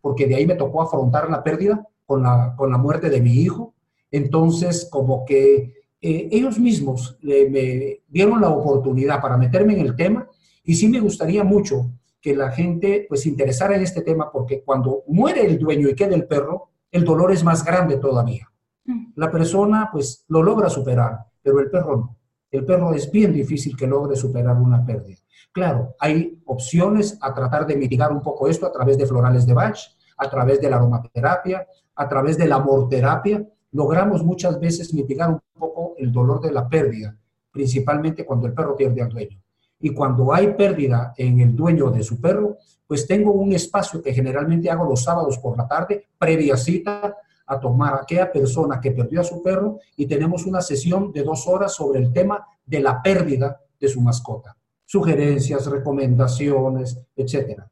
porque 0.00 0.28
de 0.28 0.36
ahí 0.36 0.46
me 0.46 0.54
tocó 0.54 0.80
afrontar 0.80 1.28
la 1.28 1.42
pérdida 1.42 1.84
con 2.06 2.22
la, 2.22 2.54
con 2.56 2.70
la 2.70 2.78
muerte 2.78 3.10
de 3.10 3.20
mi 3.20 3.32
hijo. 3.32 3.74
Entonces, 4.10 4.88
como 4.90 5.24
que 5.24 5.74
eh, 6.00 6.28
ellos 6.30 6.58
mismos 6.58 7.18
me 7.22 8.00
dieron 8.08 8.40
la 8.40 8.50
oportunidad 8.50 9.20
para 9.20 9.36
meterme 9.36 9.74
en 9.74 9.80
el 9.80 9.96
tema 9.96 10.28
y 10.64 10.74
sí 10.74 10.88
me 10.88 11.00
gustaría 11.00 11.44
mucho 11.44 11.90
que 12.20 12.34
la 12.36 12.50
gente 12.50 13.06
pues 13.08 13.26
interesara 13.26 13.76
en 13.76 13.82
este 13.82 14.02
tema 14.02 14.30
porque 14.30 14.62
cuando 14.62 15.04
muere 15.08 15.44
el 15.46 15.58
dueño 15.58 15.88
y 15.88 15.94
queda 15.94 16.14
el 16.14 16.26
perro, 16.26 16.70
el 16.90 17.04
dolor 17.04 17.32
es 17.32 17.44
más 17.44 17.64
grande 17.64 17.96
todavía. 17.96 18.50
Mm. 18.84 19.12
La 19.16 19.30
persona 19.30 19.88
pues 19.92 20.24
lo 20.28 20.42
logra 20.42 20.68
superar, 20.68 21.18
pero 21.42 21.60
el 21.60 21.70
perro 21.70 21.96
no. 21.96 22.16
El 22.50 22.64
perro 22.64 22.92
es 22.92 23.10
bien 23.10 23.32
difícil 23.32 23.76
que 23.76 23.86
logre 23.86 24.16
superar 24.16 24.56
una 24.56 24.84
pérdida. 24.84 25.18
Claro, 25.52 25.94
hay 25.98 26.40
opciones 26.46 27.16
a 27.20 27.32
tratar 27.32 27.66
de 27.66 27.76
mitigar 27.76 28.12
un 28.12 28.22
poco 28.22 28.48
esto 28.48 28.66
a 28.66 28.72
través 28.72 28.98
de 28.98 29.06
florales 29.06 29.46
de 29.46 29.54
Bach, 29.54 29.78
a 30.16 30.28
través 30.28 30.60
de 30.60 30.68
la 30.68 30.76
aromaterapia, 30.76 31.66
a 31.94 32.08
través 32.08 32.36
de 32.36 32.46
la 32.46 32.56
amorterapia. 32.56 33.46
Logramos 33.72 34.24
muchas 34.24 34.58
veces 34.58 34.92
mitigar 34.92 35.30
un 35.30 35.40
poco 35.58 35.94
el 35.98 36.12
dolor 36.12 36.40
de 36.40 36.52
la 36.52 36.68
pérdida, 36.68 37.16
principalmente 37.50 38.24
cuando 38.24 38.46
el 38.46 38.54
perro 38.54 38.76
pierde 38.76 39.02
al 39.02 39.08
dueño. 39.08 39.40
Y 39.80 39.90
cuando 39.90 40.32
hay 40.32 40.54
pérdida 40.54 41.14
en 41.16 41.40
el 41.40 41.56
dueño 41.56 41.90
de 41.90 42.02
su 42.02 42.20
perro, 42.20 42.58
pues 42.86 43.06
tengo 43.06 43.32
un 43.32 43.52
espacio 43.52 44.02
que 44.02 44.12
generalmente 44.12 44.70
hago 44.70 44.84
los 44.84 45.02
sábados 45.02 45.38
por 45.38 45.56
la 45.56 45.66
tarde, 45.66 46.06
previa 46.18 46.56
cita, 46.56 47.16
a 47.50 47.58
tomar 47.58 47.94
a 47.94 48.02
aquella 48.02 48.30
persona 48.30 48.80
que 48.80 48.92
perdió 48.92 49.20
a 49.20 49.24
su 49.24 49.42
perro 49.42 49.80
y 49.96 50.06
tenemos 50.06 50.46
una 50.46 50.60
sesión 50.60 51.10
de 51.12 51.24
dos 51.24 51.48
horas 51.48 51.74
sobre 51.74 51.98
el 51.98 52.12
tema 52.12 52.46
de 52.64 52.78
la 52.78 53.02
pérdida 53.02 53.60
de 53.78 53.88
su 53.88 54.00
mascota. 54.00 54.56
Sugerencias, 54.86 55.66
recomendaciones, 55.66 56.96
etcétera. 57.16 57.68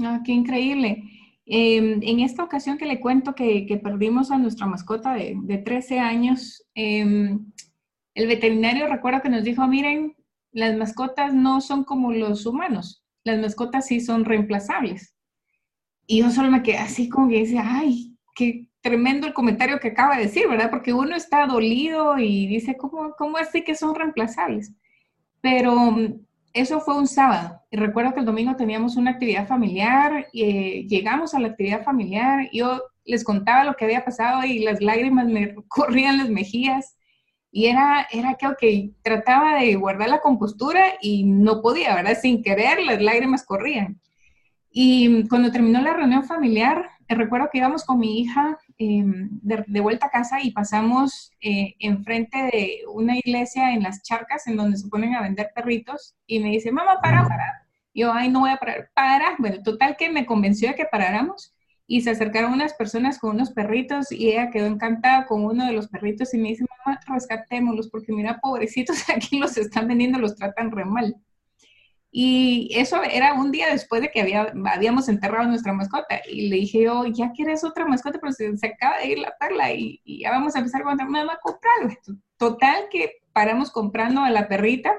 Ah, 0.00 0.20
qué 0.24 0.32
increíble. 0.32 1.04
Em, 1.48 2.00
en 2.02 2.20
esta 2.20 2.42
ocasión 2.42 2.76
que 2.76 2.86
le 2.86 3.00
cuento 3.00 3.34
que, 3.34 3.80
perdimos 3.82 4.32
a 4.32 4.38
nuestra 4.38 4.66
mascota 4.66 5.14
de, 5.14 5.36
de 5.42 5.58
13 5.58 6.00
años, 6.00 6.66
em, 6.74 7.52
el 8.14 8.26
veterinario 8.26 8.88
recuerda 8.88 9.20
que 9.20 9.28
nos 9.28 9.44
dijo, 9.44 9.66
miren, 9.68 10.16
las 10.50 10.76
mascotas 10.76 11.32
no 11.34 11.60
son 11.60 11.84
como 11.84 12.12
los 12.12 12.46
humanos, 12.46 13.04
las 13.24 13.38
mascotas 13.38 13.86
sí 13.86 14.00
son 14.00 14.24
reemplazables. 14.24 15.14
Y 16.06 16.20
yo 16.20 16.30
solo 16.30 16.50
me 16.50 16.62
quedé 16.62 16.78
así 16.78 17.08
como 17.08 17.28
que 17.28 17.40
dice, 17.40 17.58
ay, 17.62 18.16
qué 18.34 18.68
tremendo 18.80 19.26
el 19.26 19.34
comentario 19.34 19.78
que 19.78 19.88
acaba 19.88 20.16
de 20.16 20.24
decir, 20.24 20.48
¿verdad? 20.48 20.70
Porque 20.70 20.92
uno 20.92 21.14
está 21.14 21.46
dolido 21.46 22.18
y 22.18 22.46
dice, 22.46 22.76
¿cómo, 22.76 23.14
cómo 23.18 23.36
así 23.36 23.62
que 23.62 23.74
son 23.74 23.94
reemplazables? 23.94 24.72
Pero 25.40 25.96
eso 26.56 26.80
fue 26.80 26.96
un 26.96 27.06
sábado. 27.06 27.60
Y 27.70 27.76
recuerdo 27.76 28.14
que 28.14 28.20
el 28.20 28.26
domingo 28.26 28.56
teníamos 28.56 28.96
una 28.96 29.12
actividad 29.12 29.46
familiar, 29.46 30.26
y, 30.32 30.42
eh, 30.42 30.86
llegamos 30.88 31.34
a 31.34 31.40
la 31.40 31.48
actividad 31.48 31.84
familiar, 31.84 32.48
yo 32.52 32.82
les 33.04 33.22
contaba 33.24 33.64
lo 33.64 33.74
que 33.74 33.84
había 33.84 34.04
pasado 34.04 34.42
y 34.44 34.60
las 34.60 34.80
lágrimas 34.80 35.26
me 35.26 35.54
corrían 35.68 36.18
las 36.18 36.30
mejillas 36.30 36.96
y 37.52 37.66
era, 37.66 38.06
era 38.10 38.36
que, 38.36 38.90
trataba 39.02 39.60
de 39.60 39.74
guardar 39.76 40.08
la 40.08 40.20
compostura 40.20 40.82
y 41.00 41.24
no 41.24 41.62
podía, 41.62 41.94
¿verdad? 41.94 42.18
Sin 42.20 42.42
querer, 42.42 42.82
las 42.82 43.00
lágrimas 43.00 43.44
corrían. 43.44 44.00
Y 44.78 45.26
cuando 45.28 45.50
terminó 45.50 45.80
la 45.80 45.94
reunión 45.94 46.24
familiar, 46.24 46.90
eh, 47.08 47.14
recuerdo 47.14 47.48
que 47.50 47.56
íbamos 47.56 47.82
con 47.82 47.98
mi 47.98 48.20
hija 48.20 48.58
em, 48.76 49.30
de, 49.40 49.80
vuelta 49.80 50.04
a 50.04 50.10
casa 50.10 50.42
y 50.42 50.50
pasamos 50.50 51.32
eh, 51.40 51.74
enfrente 51.78 52.36
de 52.52 52.80
una 52.92 53.16
iglesia 53.16 53.72
en 53.72 53.82
las 53.82 54.02
charcas 54.02 54.46
en 54.46 54.58
donde 54.58 54.76
se 54.76 54.86
ponen 54.88 55.14
a 55.14 55.22
vender 55.22 55.50
perritos 55.54 56.14
y 56.26 56.40
me 56.40 56.50
dice, 56.50 56.72
mamá, 56.72 57.00
para, 57.02 57.26
para. 57.26 57.66
Yo, 57.94 58.12
ay, 58.12 58.28
no 58.28 58.40
voy 58.40 58.50
a 58.50 58.58
parar, 58.58 58.90
para. 58.94 59.34
Bueno, 59.38 59.62
total 59.62 59.96
que 59.96 60.10
me 60.10 60.26
convenció 60.26 60.68
de 60.68 60.74
que 60.74 60.84
paráramos 60.84 61.54
y 61.86 62.02
se 62.02 62.10
acercaron 62.10 62.52
unas 62.52 62.74
personas 62.74 63.18
con 63.18 63.30
unos 63.30 63.52
perritos 63.52 64.12
y 64.12 64.28
ella 64.28 64.50
quedó 64.50 64.66
encantada 64.66 65.24
con 65.24 65.42
uno 65.42 65.64
de 65.64 65.72
los 65.72 65.88
perritos 65.88 66.34
y 66.34 66.36
me 66.36 66.50
dice, 66.50 66.66
mamá, 66.84 67.00
rescatémoslos 67.08 67.88
porque 67.88 68.12
mira, 68.12 68.40
pobrecitos, 68.42 69.08
aquí 69.08 69.38
los 69.38 69.56
están 69.56 69.88
vendiendo, 69.88 70.18
los 70.18 70.36
tratan 70.36 70.70
re 70.70 70.84
mal. 70.84 71.16
Y 72.18 72.70
eso 72.70 73.02
era 73.02 73.34
un 73.34 73.52
día 73.52 73.66
después 73.70 74.00
de 74.00 74.10
que 74.10 74.22
había, 74.22 74.50
habíamos 74.72 75.06
enterrado 75.10 75.46
nuestra 75.48 75.74
mascota. 75.74 76.18
Y 76.26 76.48
le 76.48 76.56
dije 76.56 76.84
yo, 76.84 77.04
¿ya 77.04 77.30
quieres 77.32 77.62
otra 77.62 77.84
mascota? 77.84 78.18
Pero 78.18 78.32
se, 78.32 78.66
acaba 78.68 78.96
de 79.00 79.08
ir 79.08 79.18
la 79.18 79.36
perla 79.38 79.70
y, 79.74 80.00
ya 80.06 80.30
vamos 80.30 80.56
a 80.56 80.60
empezar 80.60 80.82
con 80.82 80.94
otra. 80.94 81.04
Mamá, 81.04 81.38
comprarlo. 81.42 81.94
Total 82.38 82.84
que 82.90 83.18
paramos 83.34 83.70
comprando 83.70 84.22
a 84.22 84.30
la 84.30 84.48
perrita 84.48 84.94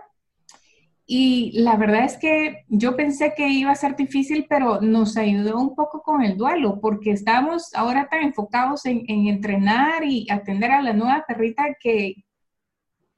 y 1.08 1.60
la 1.60 1.75
verdad 1.75 2.03
es 2.06 2.17
que 2.17 2.65
yo 2.67 2.95
pensé 2.95 3.34
que 3.36 3.49
iba 3.49 3.71
a 3.71 3.75
ser 3.75 3.95
difícil, 3.95 4.45
pero 4.47 4.80
nos 4.82 5.17
ayudó 5.17 5.60
un 5.60 5.73
poco 5.73 6.03
con 6.03 6.21
el 6.21 6.38
duelo, 6.38 6.80
porque 6.80 7.10
estamos 7.10 7.73
ahora 7.73 8.10
tan 8.12 8.25
enfocados 8.25 8.86
en, 8.86 9.03
entrenar 9.08 10.03
y 10.03 10.27
atender 10.30 10.69
a 10.69 10.84
la 10.84 10.93
nueva 10.93 11.25
perrita 11.27 11.63
que, 11.80 12.13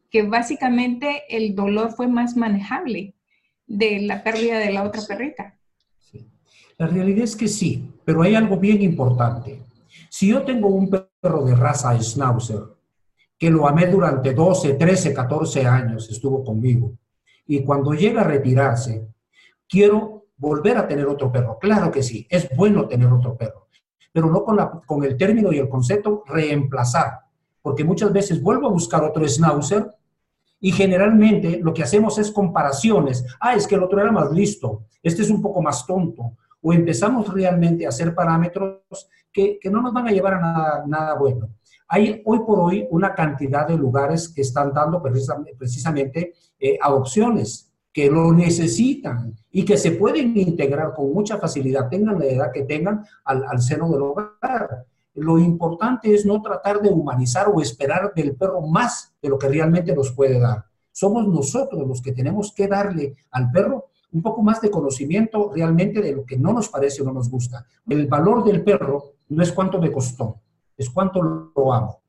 que 0.09 0.23
básicamente 0.23 1.23
el 1.27 1.53
dolor 1.53 1.91
fue 1.91 2.07
más 2.07 2.37
manejable 2.37 3.13
de 3.69 4.01
la 4.01 4.23
pérdida 4.23 4.57
de 4.57 4.73
la 4.73 4.83
otra 4.83 5.01
perrita. 5.07 5.55
La 6.77 6.87
realidad 6.87 7.23
es 7.23 7.35
que 7.35 7.47
sí, 7.47 7.93
pero 8.03 8.23
hay 8.23 8.35
algo 8.35 8.57
bien 8.57 8.81
importante. 8.81 9.61
Si 10.09 10.27
yo 10.29 10.43
tengo 10.43 10.69
un 10.69 10.89
perro 10.89 11.45
de 11.45 11.55
raza 11.55 11.97
Schnauzer, 12.01 12.63
que 13.37 13.49
lo 13.49 13.67
amé 13.67 13.87
durante 13.87 14.33
12, 14.33 14.73
13, 14.73 15.13
14 15.13 15.65
años, 15.65 16.09
estuvo 16.09 16.43
conmigo, 16.43 16.93
y 17.45 17.63
cuando 17.63 17.93
llega 17.93 18.21
a 18.21 18.25
retirarse, 18.25 19.07
quiero 19.67 20.25
volver 20.37 20.77
a 20.77 20.87
tener 20.87 21.05
otro 21.05 21.31
perro. 21.31 21.57
Claro 21.59 21.91
que 21.91 22.01
sí, 22.01 22.25
es 22.29 22.49
bueno 22.55 22.87
tener 22.87 23.11
otro 23.11 23.37
perro, 23.37 23.67
pero 24.11 24.31
no 24.31 24.43
con, 24.43 24.55
la, 24.55 24.71
con 24.85 25.03
el 25.03 25.15
término 25.15 25.51
y 25.51 25.59
el 25.59 25.69
concepto 25.69 26.23
reemplazar, 26.25 27.19
porque 27.61 27.83
muchas 27.83 28.11
veces 28.11 28.41
vuelvo 28.41 28.67
a 28.67 28.71
buscar 28.71 29.03
otro 29.03 29.27
schnauzer 29.27 29.87
y 30.59 30.71
generalmente 30.71 31.59
lo 31.61 31.73
que 31.73 31.83
hacemos 31.83 32.17
es 32.17 32.31
comparaciones. 32.31 33.25
Ah, 33.39 33.55
es 33.55 33.67
que 33.67 33.75
el 33.75 33.83
otro 33.83 34.01
era 34.01 34.11
más 34.11 34.31
listo, 34.31 34.85
este 35.01 35.21
es 35.21 35.29
un 35.29 35.41
poco 35.41 35.61
más 35.61 35.85
tonto. 35.85 36.33
O 36.61 36.73
empezamos 36.73 37.33
realmente 37.33 37.85
a 37.85 37.89
hacer 37.89 38.13
parámetros 38.13 38.81
que, 39.31 39.57
que 39.59 39.69
no 39.69 39.81
nos 39.81 39.93
van 39.93 40.07
a 40.07 40.11
llevar 40.11 40.33
a 40.33 40.41
nada, 40.41 40.83
nada 40.85 41.15
bueno. 41.17 41.49
Hay 41.87 42.21
hoy 42.25 42.39
por 42.39 42.59
hoy 42.59 42.85
una 42.91 43.15
cantidad 43.15 43.67
de 43.67 43.77
lugares 43.77 44.29
que 44.29 44.41
están 44.41 44.73
dando 44.73 45.01
precisamente 45.01 46.33
eh, 46.59 46.77
adopciones 46.81 47.71
que 47.91 48.11
lo 48.11 48.31
necesitan 48.31 49.33
y 49.49 49.65
que 49.65 49.77
se 49.77 49.91
pueden 49.91 50.37
integrar 50.37 50.93
con 50.93 51.11
mucha 51.11 51.39
facilidad, 51.39 51.89
tengan 51.89 52.19
la 52.19 52.25
edad 52.25 52.51
que 52.53 52.63
tengan, 52.63 53.03
al, 53.23 53.43
al 53.45 53.61
seno 53.61 53.89
del 53.89 54.01
hogar. 54.03 54.85
Lo 55.15 55.37
importante 55.37 56.13
es 56.13 56.25
no 56.25 56.41
tratar 56.41 56.81
de 56.81 56.89
humanizar 56.89 57.47
o 57.53 57.61
esperar 57.61 58.13
del 58.13 58.35
perro 58.35 58.61
más 58.61 59.13
de 59.21 59.29
lo 59.29 59.37
que 59.37 59.49
realmente 59.49 59.93
nos 59.93 60.11
puede 60.11 60.39
dar. 60.39 60.65
Somos 60.91 61.27
nosotros 61.27 61.87
los 61.87 62.01
que 62.01 62.11
tenemos 62.11 62.53
que 62.53 62.67
darle 62.67 63.15
al 63.31 63.51
perro 63.51 63.89
un 64.11 64.21
poco 64.21 64.41
más 64.41 64.61
de 64.61 64.71
conocimiento 64.71 65.51
realmente 65.53 66.01
de 66.01 66.13
lo 66.13 66.25
que 66.25 66.37
no 66.37 66.53
nos 66.53 66.69
parece 66.69 67.01
o 67.01 67.05
no 67.05 67.13
nos 67.13 67.29
gusta. 67.29 67.65
El 67.87 68.07
valor 68.07 68.43
del 68.43 68.63
perro 68.63 69.13
no 69.29 69.43
es 69.43 69.51
cuánto 69.51 69.79
me 69.79 69.91
costó, 69.91 70.41
es 70.75 70.89
cuánto 70.89 71.21
lo 71.21 71.73
amo. 71.73 72.01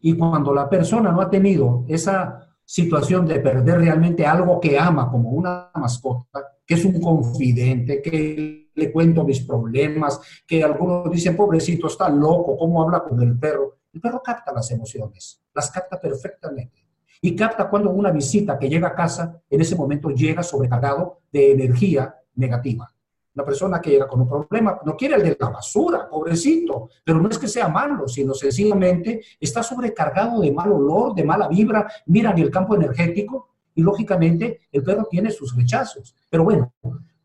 Y 0.00 0.16
cuando 0.16 0.54
la 0.54 0.68
persona 0.68 1.12
no 1.12 1.20
ha 1.20 1.30
tenido 1.30 1.84
esa 1.88 2.50
situación 2.64 3.26
de 3.26 3.40
perder 3.40 3.78
realmente 3.78 4.26
algo 4.26 4.60
que 4.60 4.78
ama 4.78 5.10
como 5.10 5.30
una 5.30 5.70
mascota, 5.74 6.40
que 6.64 6.74
es 6.74 6.84
un 6.84 7.00
confidente, 7.00 8.00
que 8.00 8.59
le 8.74 8.92
cuento 8.92 9.24
mis 9.24 9.40
problemas, 9.40 10.20
que 10.46 10.62
algunos 10.62 11.10
dicen, 11.10 11.36
pobrecito, 11.36 11.86
está 11.86 12.08
loco, 12.08 12.56
¿cómo 12.56 12.82
habla 12.82 13.02
con 13.02 13.20
el 13.20 13.38
perro? 13.38 13.78
El 13.92 14.00
perro 14.00 14.22
capta 14.22 14.52
las 14.52 14.70
emociones, 14.70 15.42
las 15.54 15.70
capta 15.70 16.00
perfectamente. 16.00 16.86
Y 17.22 17.36
capta 17.36 17.68
cuando 17.68 17.90
una 17.90 18.10
visita 18.10 18.58
que 18.58 18.68
llega 18.68 18.88
a 18.88 18.94
casa, 18.94 19.42
en 19.50 19.60
ese 19.60 19.76
momento 19.76 20.10
llega 20.10 20.42
sobrecargado 20.42 21.20
de 21.30 21.52
energía 21.52 22.14
negativa. 22.34 22.90
Una 23.34 23.44
persona 23.44 23.80
que 23.80 23.90
llega 23.90 24.08
con 24.08 24.20
un 24.20 24.28
problema 24.28 24.80
no 24.84 24.96
quiere 24.96 25.16
el 25.16 25.22
de 25.22 25.36
la 25.38 25.50
basura, 25.50 26.08
pobrecito, 26.08 26.88
pero 27.04 27.20
no 27.20 27.28
es 27.28 27.38
que 27.38 27.46
sea 27.46 27.68
malo, 27.68 28.08
sino 28.08 28.34
sencillamente 28.34 29.20
está 29.38 29.62
sobrecargado 29.62 30.40
de 30.40 30.50
mal 30.50 30.72
olor, 30.72 31.14
de 31.14 31.24
mala 31.24 31.46
vibra, 31.46 31.86
miran 32.06 32.38
el 32.38 32.50
campo 32.50 32.74
energético 32.74 33.50
y 33.74 33.82
lógicamente 33.82 34.60
el 34.72 34.82
perro 34.82 35.06
tiene 35.08 35.30
sus 35.30 35.54
rechazos. 35.54 36.14
Pero 36.28 36.44
bueno, 36.44 36.72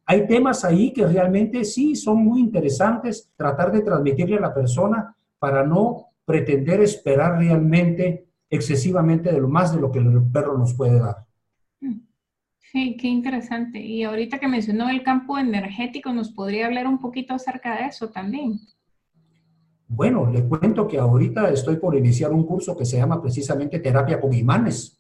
hay 0.06 0.28
temas 0.28 0.64
ahí 0.64 0.94
que 0.94 1.08
realmente 1.08 1.64
sí 1.66 1.96
son 1.96 2.24
muy 2.24 2.40
interesantes 2.40 3.32
tratar 3.36 3.72
de 3.72 3.82
transmitirle 3.82 4.38
a 4.38 4.42
la 4.42 4.54
persona 4.54 5.16
para 5.40 5.66
no 5.66 6.08
pretender 6.26 6.82
esperar 6.82 7.40
realmente 7.40 8.28
excesivamente 8.50 9.32
de 9.32 9.40
lo 9.40 9.48
más 9.48 9.74
de 9.74 9.82
lo 9.82 9.92
que 9.92 10.00
el 10.00 10.24
perro 10.32 10.58
nos 10.58 10.74
puede 10.74 11.00
dar. 11.00 11.26
Sí, 12.72 12.98
qué 13.00 13.08
interesante. 13.08 13.80
Y 13.80 14.04
ahorita 14.04 14.38
que 14.38 14.48
mencionó 14.48 14.90
el 14.90 15.02
campo 15.02 15.38
energético, 15.38 16.12
¿nos 16.12 16.32
podría 16.32 16.66
hablar 16.66 16.88
un 16.88 17.00
poquito 17.00 17.34
acerca 17.34 17.78
de 17.78 17.88
eso 17.88 18.10
también? 18.10 18.60
Bueno, 19.88 20.30
le 20.30 20.44
cuento 20.44 20.88
que 20.88 20.98
ahorita 20.98 21.50
estoy 21.52 21.78
por 21.78 21.96
iniciar 21.96 22.34
un 22.34 22.46
curso 22.46 22.76
que 22.76 22.86
se 22.86 22.98
llama 22.98 23.22
precisamente 23.22 23.80
terapia 23.80 24.20
con 24.20 24.34
imanes, 24.34 25.00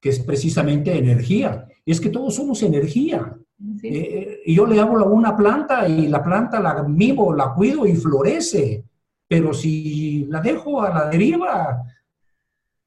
que 0.00 0.08
es 0.08 0.20
precisamente 0.20 0.96
energía. 0.96 1.66
Y 1.84 1.90
es 1.90 2.00
que 2.00 2.08
todos 2.08 2.34
somos 2.36 2.62
energía. 2.62 3.36
Eh, 3.82 4.42
yo 4.46 4.66
le 4.66 4.80
hablo 4.80 5.04
a 5.04 5.08
una 5.08 5.36
planta 5.36 5.86
y 5.86 6.08
la 6.08 6.22
planta 6.22 6.60
la 6.60 6.82
mimo, 6.82 7.34
la 7.34 7.52
cuido 7.52 7.86
y 7.86 7.94
florece. 7.94 8.84
Pero 9.28 9.52
si 9.52 10.26
la 10.26 10.40
dejo 10.40 10.82
a 10.82 10.90
la 10.90 11.08
deriva, 11.08 11.84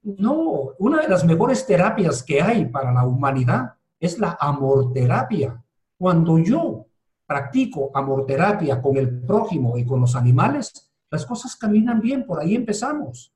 no, 0.02 0.72
una 0.78 1.00
de 1.00 1.08
las 1.08 1.24
mejores 1.24 1.66
terapias 1.66 2.22
que 2.22 2.42
hay 2.42 2.66
para 2.66 2.92
la 2.92 3.06
humanidad 3.06 3.74
es 3.98 4.18
la 4.18 4.36
amorterapia. 4.38 5.62
Cuando 5.96 6.38
yo 6.38 6.86
practico 7.26 7.90
amorterapia 7.94 8.82
con 8.82 8.96
el 8.96 9.20
prójimo 9.22 9.78
y 9.78 9.84
con 9.84 10.00
los 10.00 10.14
animales, 10.14 10.90
las 11.10 11.24
cosas 11.24 11.56
caminan 11.56 12.00
bien, 12.00 12.26
por 12.26 12.40
ahí 12.40 12.54
empezamos. 12.54 13.33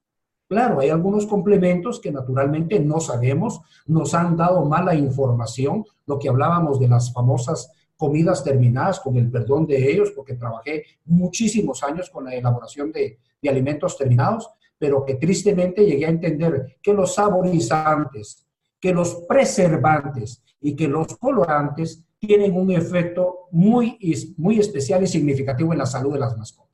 Claro, 0.49 0.81
hay 0.81 0.89
algunos 0.89 1.27
complementos 1.27 2.01
que 2.01 2.11
naturalmente 2.11 2.81
no 2.81 3.01
sabemos, 3.01 3.61
nos 3.87 4.15
han 4.15 4.35
dado 4.35 4.65
mala 4.65 4.95
información, 4.95 5.85
lo 6.07 6.19
que 6.19 6.31
hablábamos 6.31 6.81
de 6.81 6.89
las 6.89 7.13
famosas 7.13 7.71
comidas 7.99 8.43
terminadas, 8.43 9.01
con 9.01 9.17
el 9.17 9.31
perdón 9.31 9.67
de 9.67 9.91
ellos, 9.91 10.13
porque 10.13 10.35
trabajé 10.35 10.85
muchísimos 11.05 11.83
años 11.83 12.09
con 12.09 12.25
la 12.25 12.35
elaboración 12.35 12.91
de, 12.93 13.19
alimentos 13.47 13.97
terminados, 13.97 14.49
pero 14.79 15.05
que 15.05 15.15
tristemente 15.15 15.85
llegué 15.85 16.07
a 16.07 16.11
entender 16.11 16.77
que 16.83 16.95
los 16.95 17.15
saborizantes, 17.15 18.47
que 18.81 18.93
los 18.93 19.15
preservantes 19.29 20.43
y 20.61 20.75
que 20.75 20.89
los 20.89 21.17
colorantes 21.19 22.05
tienen 22.19 22.57
un 22.57 22.71
efecto 22.71 23.49
muy, 23.51 23.99
muy 24.37 24.59
especial 24.59 25.03
y 25.03 25.07
significativo 25.07 25.73
en 25.73 25.79
la 25.79 25.87
salud 25.87 26.15
de 26.15 26.21
las 26.21 26.37
mascotas. 26.37 26.68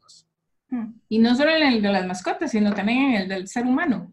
Mm. 0.68 0.94
Y 1.08 1.18
no 1.18 1.34
solo 1.34 1.50
en 1.50 1.62
el 1.62 1.82
de 1.82 1.92
las 1.92 2.06
mascotas, 2.06 2.50
sino 2.50 2.72
también 2.72 2.98
en 2.98 3.22
el 3.22 3.28
del 3.28 3.48
ser 3.48 3.66
humano. 3.66 4.12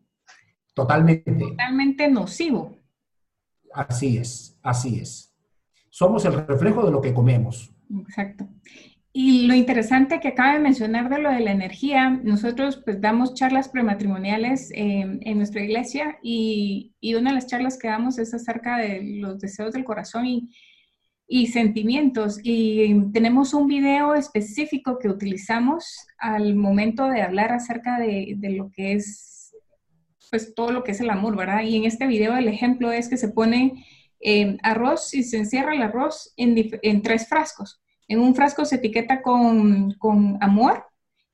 Totalmente. 0.73 1.31
Totalmente 1.33 2.09
nocivo. 2.09 2.77
Así 3.73 4.17
es, 4.17 4.57
así 4.61 4.99
es. 4.99 5.33
Somos 5.89 6.25
el 6.25 6.45
reflejo 6.45 6.85
de 6.85 6.91
lo 6.91 7.01
que 7.01 7.13
comemos. 7.13 7.73
Exacto. 8.01 8.47
Y 9.13 9.45
lo 9.45 9.53
interesante 9.53 10.21
que 10.21 10.29
acaba 10.29 10.53
de 10.53 10.59
mencionar 10.59 11.09
de 11.09 11.19
lo 11.19 11.29
de 11.29 11.41
la 11.41 11.51
energía, 11.51 12.09
nosotros 12.09 12.81
pues 12.85 13.01
damos 13.01 13.33
charlas 13.33 13.67
prematrimoniales 13.67 14.71
eh, 14.71 15.19
en 15.19 15.37
nuestra 15.37 15.61
iglesia 15.61 16.17
y, 16.23 16.93
y, 17.01 17.15
una 17.15 17.31
de 17.31 17.35
las 17.35 17.47
charlas 17.47 17.77
que 17.77 17.89
damos 17.89 18.17
es 18.19 18.33
acerca 18.33 18.77
de 18.77 19.03
los 19.19 19.39
deseos 19.39 19.73
del 19.73 19.83
corazón 19.83 20.25
y, 20.25 20.49
y 21.33 21.47
sentimientos. 21.47 22.39
Y 22.43 22.93
tenemos 23.13 23.53
un 23.53 23.65
video 23.65 24.15
específico 24.15 24.99
que 24.99 25.07
utilizamos 25.07 26.05
al 26.17 26.55
momento 26.55 27.07
de 27.07 27.21
hablar 27.21 27.53
acerca 27.53 27.97
de, 27.97 28.33
de, 28.35 28.49
lo 28.49 28.69
que 28.69 28.91
es, 28.91 29.55
pues 30.29 30.53
todo 30.53 30.73
lo 30.73 30.83
que 30.83 30.91
es 30.91 30.99
el 30.99 31.09
amor, 31.09 31.37
¿verdad? 31.37 31.63
Y 31.63 31.77
en 31.77 31.85
este 31.85 32.05
video 32.05 32.35
el 32.35 32.49
ejemplo 32.49 32.91
es 32.91 33.07
que 33.07 33.15
se 33.15 33.29
pone 33.29 33.85
eh, 34.19 34.57
arroz 34.61 35.13
y 35.13 35.23
se 35.23 35.37
encierra 35.37 35.73
el 35.73 35.83
arroz 35.83 36.33
en, 36.35 36.69
en, 36.81 37.01
tres 37.01 37.29
frascos. 37.29 37.81
En 38.09 38.19
un 38.19 38.35
frasco 38.35 38.65
se 38.65 38.75
etiqueta 38.75 39.21
con, 39.21 39.93
con 39.99 40.37
amor, 40.41 40.85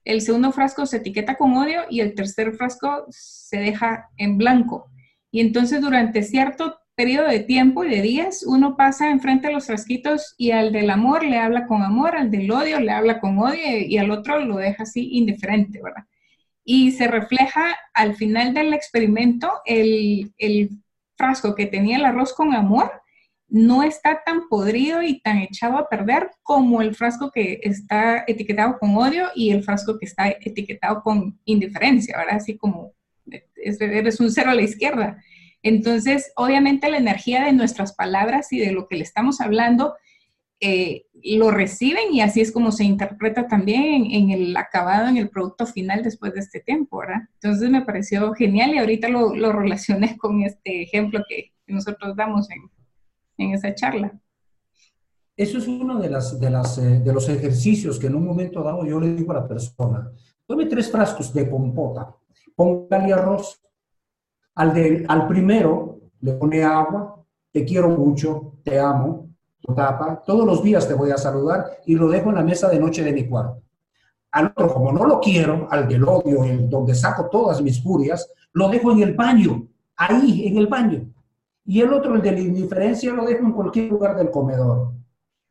el 0.05 0.21
segundo 0.21 0.51
frasco 0.51 0.85
se 0.85 0.97
etiqueta 0.97 1.37
con 1.37 1.57
odio 1.57 1.81
y 1.89 2.01
el 2.01 2.13
tercer 2.13 2.53
frasco 2.53 3.07
se 3.09 3.57
deja 3.57 4.11
en 4.17 4.37
blanco. 4.37 4.91
Y 5.31 5.39
entonces 5.39 5.81
durante 5.81 6.21
cierto 6.21 6.77
periodo 6.97 7.27
de 7.27 7.41
tiempo 7.41 7.83
y 7.83 7.91
de 7.91 8.01
días, 8.01 8.43
uno 8.43 8.75
pasa 8.75 9.11
enfrente 9.11 9.47
de 9.47 9.53
los 9.53 9.67
frasquitos 9.67 10.33
y 10.35 10.49
al 10.49 10.71
del 10.71 10.89
amor 10.89 11.23
le 11.23 11.37
habla 11.37 11.67
con 11.67 11.83
amor, 11.83 12.15
al 12.15 12.31
del 12.31 12.49
odio 12.49 12.79
le 12.79 12.91
habla 12.91 13.19
con 13.19 13.37
odio 13.37 13.77
y 13.85 13.99
al 13.99 14.09
otro 14.09 14.39
lo 14.39 14.57
deja 14.57 14.81
así 14.81 15.09
indiferente, 15.11 15.79
¿verdad? 15.79 16.05
Y 16.63 16.91
se 16.93 17.07
refleja 17.07 17.77
al 17.93 18.15
final 18.15 18.55
del 18.55 18.73
experimento 18.73 19.51
el, 19.65 20.33
el 20.39 20.71
frasco 21.15 21.53
que 21.53 21.67
tenía 21.67 21.97
el 21.97 22.05
arroz 22.05 22.33
con 22.33 22.55
amor 22.55 22.91
no 23.47 23.83
está 23.83 24.23
tan 24.25 24.49
podrido 24.49 25.03
y 25.03 25.21
tan 25.21 25.37
echado 25.37 25.77
a 25.77 25.87
perder 25.87 26.31
como 26.41 26.81
el 26.81 26.95
frasco 26.95 27.29
que 27.31 27.59
está 27.61 28.23
etiquetado 28.25 28.79
con 28.79 28.97
odio 28.97 29.27
y 29.35 29.51
el 29.51 29.63
frasco 29.63 29.99
que 29.99 30.07
está 30.07 30.29
etiquetado 30.29 31.03
con 31.03 31.39
indiferencia, 31.45 32.17
¿verdad? 32.17 32.37
Así 32.37 32.57
como 32.57 32.93
eres 33.55 34.19
un 34.19 34.31
cero 34.31 34.49
a 34.49 34.55
la 34.55 34.63
izquierda. 34.63 35.21
Entonces, 35.67 36.31
obviamente 36.35 36.89
la 36.89 36.97
energía 36.97 37.43
de 37.43 37.51
nuestras 37.51 37.93
palabras 37.93 38.53
y 38.53 38.59
de 38.59 38.71
lo 38.71 38.87
que 38.87 38.95
le 38.95 39.03
estamos 39.03 39.41
hablando 39.41 39.95
eh, 40.59 41.05
lo 41.23 41.51
reciben 41.51 42.13
y 42.13 42.21
así 42.21 42.41
es 42.41 42.51
como 42.51 42.71
se 42.71 42.83
interpreta 42.83 43.47
también 43.47 44.05
en, 44.09 44.31
el 44.31 44.55
acabado, 44.55 45.07
en 45.07 45.17
el 45.17 45.29
producto 45.29 45.65
final 45.65 46.03
después 46.03 46.33
de 46.33 46.39
este 46.39 46.61
tiempo, 46.61 46.99
¿verdad? 46.99 47.27
Entonces 47.41 47.69
me 47.69 47.81
pareció 47.81 48.33
genial 48.33 48.73
y 48.73 48.77
ahorita 48.77 49.09
lo, 49.09 49.51
relacioné 49.51 50.17
con 50.17 50.41
este 50.41 50.83
ejemplo 50.83 51.21
que, 51.27 51.51
nosotros 51.69 52.15
damos 52.15 52.47
en, 53.37 53.51
esa 53.51 53.75
charla. 53.75 54.17
Eso 55.35 55.57
es 55.57 55.67
uno 55.67 55.99
de, 55.99 56.09
las, 56.09 56.39
de, 56.39 56.49
las, 56.49 56.77
eh, 56.77 57.01
de 57.01 57.13
los 57.13 57.27
ejercicios 57.27 57.99
que 57.99 58.07
en 58.07 58.15
un 58.15 58.25
momento 58.25 58.63
dado 58.63 58.85
yo 58.85 59.01
le 59.01 59.13
digo 59.13 59.33
a 59.33 59.41
la 59.41 59.47
persona, 59.49 60.09
tome 60.45 60.65
tres 60.67 60.89
frascos 60.89 61.33
de 61.33 61.49
compota, 61.49 62.15
póngale 62.55 63.11
arroz, 63.11 63.61
al, 64.57 64.73
de, 64.73 65.05
al 65.07 65.27
primero 65.27 65.99
le 66.19 66.33
pone 66.33 66.63
agua, 66.63 67.23
te 67.51 67.63
quiero 67.63 67.89
mucho, 67.89 68.53
te 68.63 68.79
amo, 68.79 69.29
lo 69.61 69.75
tapa, 69.75 70.23
todos 70.25 70.47
los 70.47 70.63
días 70.63 70.87
te 70.87 70.95
voy 70.95 71.11
a 71.11 71.17
saludar 71.17 71.63
y 71.85 71.93
lo 71.95 72.09
dejo 72.09 72.29
en 72.29 72.35
la 72.35 72.43
mesa 72.43 72.67
de 72.67 72.79
noche 72.79 73.03
de 73.03 73.13
mi 73.13 73.27
cuarto. 73.27 73.61
Al 74.31 74.47
otro, 74.47 74.73
como 74.73 74.91
no 74.91 75.05
lo 75.05 75.19
quiero, 75.19 75.67
al 75.69 75.87
del 75.87 76.03
odio, 76.03 76.43
en 76.43 76.71
donde 76.71 76.95
saco 76.95 77.29
todas 77.29 77.61
mis 77.61 77.81
furias, 77.83 78.33
lo 78.53 78.67
dejo 78.69 78.91
en 78.91 79.03
el 79.03 79.13
baño, 79.13 79.67
ahí, 79.95 80.47
en 80.47 80.57
el 80.57 80.65
baño. 80.65 81.07
Y 81.63 81.81
el 81.81 81.93
otro, 81.93 82.15
el 82.15 82.21
de 82.23 82.31
la 82.31 82.39
indiferencia, 82.39 83.13
lo 83.13 83.25
dejo 83.25 83.45
en 83.45 83.51
cualquier 83.51 83.91
lugar 83.91 84.17
del 84.17 84.31
comedor. 84.31 84.91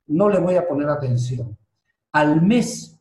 No 0.09 0.29
le 0.29 0.41
voy 0.41 0.57
a 0.57 0.67
poner 0.67 0.89
atención. 0.89 1.57
Al 2.11 2.43
mes, 2.43 2.99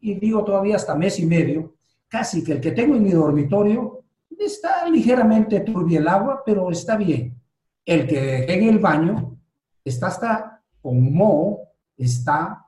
y 0.00 0.14
digo 0.14 0.42
todavía 0.42 0.76
hasta 0.76 0.96
mes 0.96 1.20
y 1.20 1.26
medio, 1.26 1.74
casi 2.08 2.42
que 2.42 2.52
el 2.52 2.60
que 2.60 2.72
tengo 2.72 2.96
en 2.96 3.04
mi 3.04 3.12
dormitorio 3.12 4.03
Está 4.38 4.88
ligeramente 4.88 5.60
turbio 5.60 6.00
el 6.00 6.08
agua, 6.08 6.42
pero 6.44 6.70
está 6.70 6.96
bien. 6.96 7.40
El 7.84 8.06
que 8.06 8.44
en 8.44 8.68
el 8.68 8.78
baño 8.78 9.36
está 9.84 10.08
hasta 10.08 10.62
con 10.80 11.12
moho, 11.14 11.60
está 11.96 12.66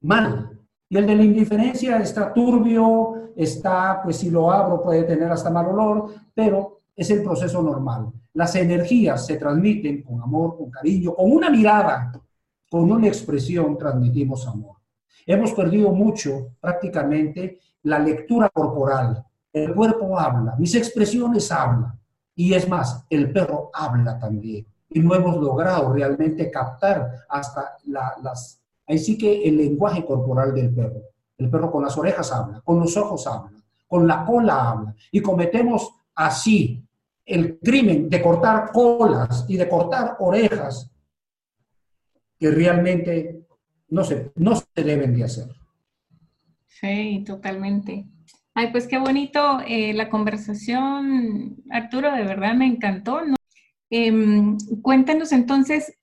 mal. 0.00 0.58
Y 0.88 0.96
el 0.96 1.06
de 1.06 1.16
la 1.16 1.22
indiferencia 1.22 1.98
está 1.98 2.32
turbio, 2.32 3.32
está, 3.36 4.00
pues 4.02 4.16
si 4.16 4.30
lo 4.30 4.50
abro 4.50 4.82
puede 4.82 5.04
tener 5.04 5.30
hasta 5.30 5.50
mal 5.50 5.66
olor, 5.66 6.14
pero 6.34 6.80
es 6.96 7.10
el 7.10 7.22
proceso 7.22 7.62
normal. 7.62 8.10
Las 8.34 8.54
energías 8.56 9.26
se 9.26 9.36
transmiten 9.36 10.02
con 10.02 10.20
amor, 10.20 10.56
con 10.56 10.70
cariño, 10.70 11.14
con 11.14 11.30
una 11.30 11.50
mirada, 11.50 12.12
con 12.70 12.90
una 12.90 13.06
expresión 13.06 13.76
transmitimos 13.76 14.46
amor. 14.46 14.76
Hemos 15.26 15.52
perdido 15.52 15.92
mucho 15.92 16.52
prácticamente 16.60 17.60
la 17.82 17.98
lectura 17.98 18.48
corporal. 18.48 19.24
El 19.52 19.74
cuerpo 19.74 20.18
habla, 20.18 20.54
mis 20.58 20.74
expresiones 20.74 21.50
hablan. 21.50 21.98
Y 22.34 22.54
es 22.54 22.68
más, 22.68 23.04
el 23.10 23.32
perro 23.32 23.70
habla 23.72 24.18
también. 24.18 24.66
Y 24.90 25.00
no 25.00 25.14
hemos 25.14 25.36
logrado 25.36 25.92
realmente 25.92 26.50
captar 26.50 27.24
hasta 27.28 27.76
las... 27.86 28.62
Ahí 28.86 28.98
sí 28.98 29.18
que 29.18 29.42
el 29.48 29.56
lenguaje 29.56 30.04
corporal 30.04 30.54
del 30.54 30.72
perro. 30.72 31.02
El 31.36 31.50
perro 31.50 31.70
con 31.70 31.84
las 31.84 31.96
orejas 31.96 32.32
habla, 32.32 32.60
con 32.64 32.80
los 32.80 32.96
ojos 32.96 33.26
habla, 33.26 33.52
con 33.86 34.06
la 34.06 34.24
cola 34.24 34.70
habla. 34.70 34.94
Y 35.10 35.20
cometemos 35.20 35.92
así 36.14 36.84
el 37.24 37.58
crimen 37.58 38.08
de 38.08 38.22
cortar 38.22 38.72
colas 38.72 39.44
y 39.48 39.56
de 39.56 39.68
cortar 39.68 40.16
orejas 40.20 40.90
que 42.38 42.50
realmente 42.50 43.46
no 43.88 44.04
se, 44.04 44.32
no 44.36 44.56
se 44.56 44.66
deben 44.82 45.14
de 45.14 45.24
hacer. 45.24 45.48
Sí, 46.66 47.24
totalmente. 47.26 48.06
Ay, 48.58 48.72
pues 48.72 48.88
qué 48.88 48.98
bonito 48.98 49.60
eh, 49.68 49.92
la 49.94 50.10
conversación, 50.10 51.62
Arturo, 51.70 52.10
de 52.10 52.24
verdad 52.24 52.54
me 52.54 52.66
encantó. 52.66 53.20
Em, 53.88 54.58
cuéntanos 54.82 55.30
entonces 55.30 55.96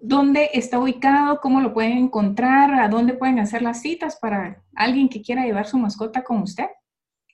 dónde 0.00 0.50
está 0.54 0.78
ubicado, 0.78 1.40
cómo 1.40 1.60
lo 1.60 1.74
pueden 1.74 1.98
encontrar, 1.98 2.72
a 2.78 2.88
dónde 2.88 3.14
pueden 3.14 3.40
hacer 3.40 3.62
las 3.62 3.82
citas 3.82 4.14
para 4.14 4.62
alguien 4.76 5.08
que 5.08 5.22
quiera 5.22 5.44
llevar 5.44 5.66
su 5.66 5.76
mascota 5.76 6.22
con 6.22 6.42
usted. 6.42 6.66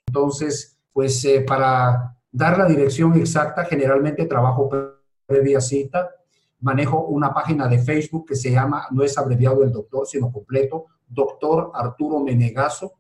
Entonces, 0.07 0.79
pues 0.95 1.23
eh, 1.27 1.43
para 1.43 2.17
dar 2.31 2.57
la 2.57 2.65
dirección 2.65 3.15
exacta, 3.19 3.67
generalmente 3.67 4.25
trabajo 4.25 4.71
previa 5.27 5.61
cita, 5.61 6.09
manejo 6.61 7.05
una 7.05 7.35
página 7.35 7.69
de 7.69 7.81
Facebook 7.81 8.29
que 8.29 8.37
se 8.37 8.51
llama, 8.51 8.87
no 8.93 9.03
es 9.03 9.19
abreviado 9.19 9.63
el 9.63 9.73
doctor, 9.73 10.07
sino 10.07 10.33
completo, 10.33 10.87
doctor 11.07 11.71
Arturo 11.75 12.21
Menegazo. 12.21 12.95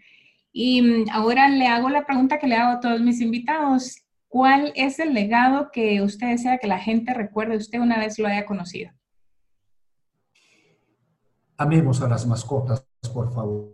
Y 0.52 0.82
mm, 0.82 1.10
ahora 1.10 1.48
le 1.48 1.66
hago 1.66 1.88
la 1.88 2.04
pregunta 2.04 2.38
que 2.38 2.46
le 2.46 2.56
hago 2.56 2.72
a 2.72 2.80
todos 2.80 3.00
mis 3.00 3.20
invitados. 3.20 3.96
¿Cuál 4.28 4.72
es 4.76 4.98
el 4.98 5.14
legado 5.14 5.70
que 5.72 6.02
usted 6.02 6.28
desea 6.28 6.58
que 6.58 6.66
la 6.66 6.78
gente 6.78 7.14
recuerde 7.14 7.56
usted 7.56 7.80
una 7.80 7.98
vez 7.98 8.18
lo 8.18 8.28
haya 8.28 8.46
conocido? 8.46 8.90
Amemos 11.56 12.00
a 12.02 12.08
las 12.08 12.26
mascotas, 12.26 12.86
por 13.12 13.32
favor. 13.32 13.72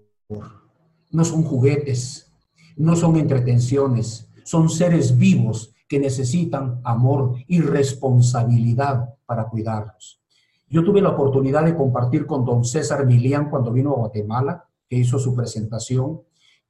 No 1.11 1.25
son 1.25 1.43
juguetes, 1.43 2.33
no 2.77 2.97
son 2.97 3.17
entretenciones, 3.17 4.29
son 4.45 4.69
seres 4.69 5.17
vivos 5.17 5.75
que 5.89 5.99
necesitan 5.99 6.81
amor 6.85 7.35
y 7.47 7.61
responsabilidad 7.61 9.15
para 9.27 9.49
cuidarlos. 9.49 10.21
Yo 10.69 10.85
tuve 10.85 11.01
la 11.01 11.11
oportunidad 11.11 11.65
de 11.65 11.75
compartir 11.75 12.27
con 12.27 12.45
don 12.45 12.65
César 12.65 13.07
Milian 13.07 13.49
cuando 13.49 13.73
vino 13.73 13.93
a 13.93 13.97
Guatemala, 13.97 14.65
que 14.89 14.97
hizo 14.97 15.19
su 15.19 15.35
presentación, 15.35 16.21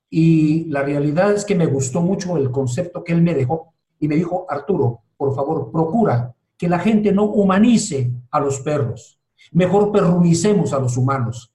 y 0.08 0.64
la 0.66 0.82
realidad 0.82 1.32
es 1.32 1.44
que 1.44 1.54
me 1.54 1.66
gustó 1.66 2.00
mucho 2.00 2.36
el 2.36 2.50
concepto 2.50 3.04
que 3.04 3.12
él 3.12 3.22
me 3.22 3.34
dejó 3.34 3.74
y 4.00 4.08
me 4.08 4.16
dijo, 4.16 4.46
Arturo, 4.48 5.02
por 5.16 5.34
favor, 5.34 5.70
procura 5.70 6.34
que 6.56 6.68
la 6.68 6.78
gente 6.78 7.12
no 7.12 7.24
humanice 7.24 8.12
a 8.30 8.40
los 8.40 8.60
perros, 8.60 9.18
mejor 9.52 9.92
perrumicemos 9.92 10.72
a 10.72 10.78
los 10.78 10.96
humanos. 10.96 11.52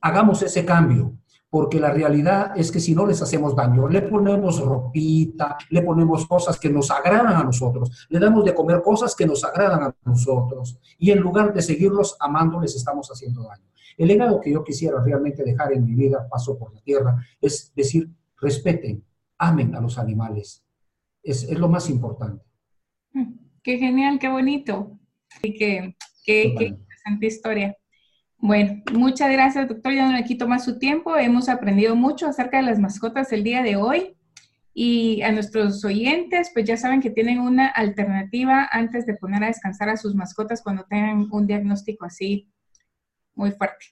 Hagamos 0.00 0.42
ese 0.42 0.64
cambio, 0.64 1.14
porque 1.54 1.78
la 1.78 1.92
realidad 1.92 2.50
es 2.56 2.72
que 2.72 2.80
si 2.80 2.96
no 2.96 3.06
les 3.06 3.22
hacemos 3.22 3.54
daño, 3.54 3.86
le 3.86 4.02
ponemos 4.02 4.58
ropita, 4.58 5.56
le 5.70 5.82
ponemos 5.82 6.26
cosas 6.26 6.58
que 6.58 6.68
nos 6.68 6.90
agradan 6.90 7.32
a 7.32 7.44
nosotros, 7.44 8.08
le 8.08 8.18
damos 8.18 8.44
de 8.44 8.52
comer 8.52 8.82
cosas 8.82 9.14
que 9.14 9.24
nos 9.24 9.44
agradan 9.44 9.84
a 9.84 9.96
nosotros, 10.04 10.80
y 10.98 11.12
en 11.12 11.20
lugar 11.20 11.54
de 11.54 11.62
seguirlos 11.62 12.16
amando, 12.18 12.60
les 12.60 12.74
estamos 12.74 13.08
haciendo 13.08 13.44
daño. 13.44 13.68
El 13.96 14.08
legado 14.08 14.40
que 14.40 14.50
yo 14.50 14.64
quisiera 14.64 15.00
realmente 15.00 15.44
dejar 15.44 15.72
en 15.72 15.84
mi 15.84 15.94
vida, 15.94 16.26
paso 16.28 16.58
por 16.58 16.74
la 16.74 16.80
tierra, 16.80 17.24
es 17.40 17.72
decir, 17.76 18.10
respeten, 18.40 19.04
amen 19.38 19.76
a 19.76 19.80
los 19.80 19.96
animales. 19.96 20.66
Es, 21.22 21.48
lo 21.56 21.68
más 21.68 21.88
importante. 21.88 22.44
Mm, 23.12 23.32
qué 23.62 23.78
genial, 23.78 24.18
qué 24.18 24.28
bonito. 24.28 24.98
Y 25.40 25.54
qué, 25.54 25.96
qué, 26.24 26.52
qué 26.58 26.64
interesante 26.64 27.26
historia. 27.26 27.76
Bueno, 28.46 28.82
muchas 28.92 29.32
gracias, 29.32 29.68
doctor. 29.68 29.94
Ya 29.94 30.06
no 30.06 30.14
le 30.14 30.22
quito 30.22 30.46
más 30.46 30.66
su 30.66 30.78
tiempo. 30.78 31.16
Hemos 31.16 31.48
aprendido 31.48 31.96
mucho 31.96 32.26
acerca 32.26 32.58
de 32.58 32.64
las 32.64 32.78
mascotas 32.78 33.32
el 33.32 33.42
día 33.42 33.62
de 33.62 33.76
hoy. 33.76 34.18
Y 34.74 35.22
a 35.22 35.32
nuestros 35.32 35.82
oyentes, 35.82 36.50
pues 36.52 36.66
ya 36.66 36.76
saben 36.76 37.00
que 37.00 37.08
tienen 37.08 37.40
una 37.40 37.68
alternativa 37.68 38.68
antes 38.70 39.06
de 39.06 39.14
poner 39.14 39.44
a 39.44 39.46
descansar 39.46 39.88
a 39.88 39.96
sus 39.96 40.14
mascotas 40.14 40.60
cuando 40.62 40.84
tengan 40.84 41.26
un 41.32 41.46
diagnóstico 41.46 42.04
así 42.04 42.52
muy 43.34 43.50
fuerte. 43.52 43.86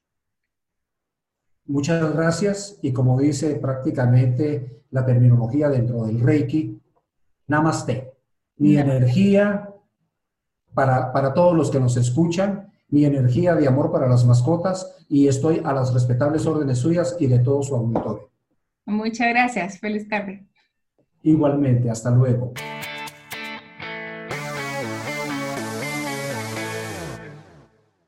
Muchas 1.64 2.14
gracias 2.14 2.78
y 2.82 2.92
como 2.92 3.18
dice 3.18 3.54
prácticamente 3.54 4.82
la 4.90 5.06
terminología 5.06 5.70
dentro 5.70 6.04
del 6.04 6.20
Reiki, 6.20 6.78
Namaste. 7.46 8.12
Mi 8.58 8.76
energía 8.76 9.70
para, 10.74 11.10
para 11.10 11.32
todos 11.32 11.56
los 11.56 11.70
que 11.70 11.80
nos 11.80 11.96
escuchan, 11.96 12.71
mi 12.92 13.06
energía 13.06 13.54
de 13.54 13.66
amor 13.66 13.90
para 13.90 14.06
las 14.06 14.24
mascotas 14.26 14.96
y 15.08 15.26
estoy 15.26 15.62
a 15.64 15.72
las 15.72 15.92
respetables 15.94 16.46
órdenes 16.46 16.78
suyas 16.78 17.16
y 17.18 17.26
de 17.26 17.38
todo 17.38 17.62
su 17.62 17.74
auditorio. 17.74 18.30
Muchas 18.84 19.28
gracias. 19.28 19.78
Feliz 19.78 20.06
tarde. 20.08 20.46
Igualmente. 21.22 21.90
Hasta 21.90 22.10
luego. 22.10 22.52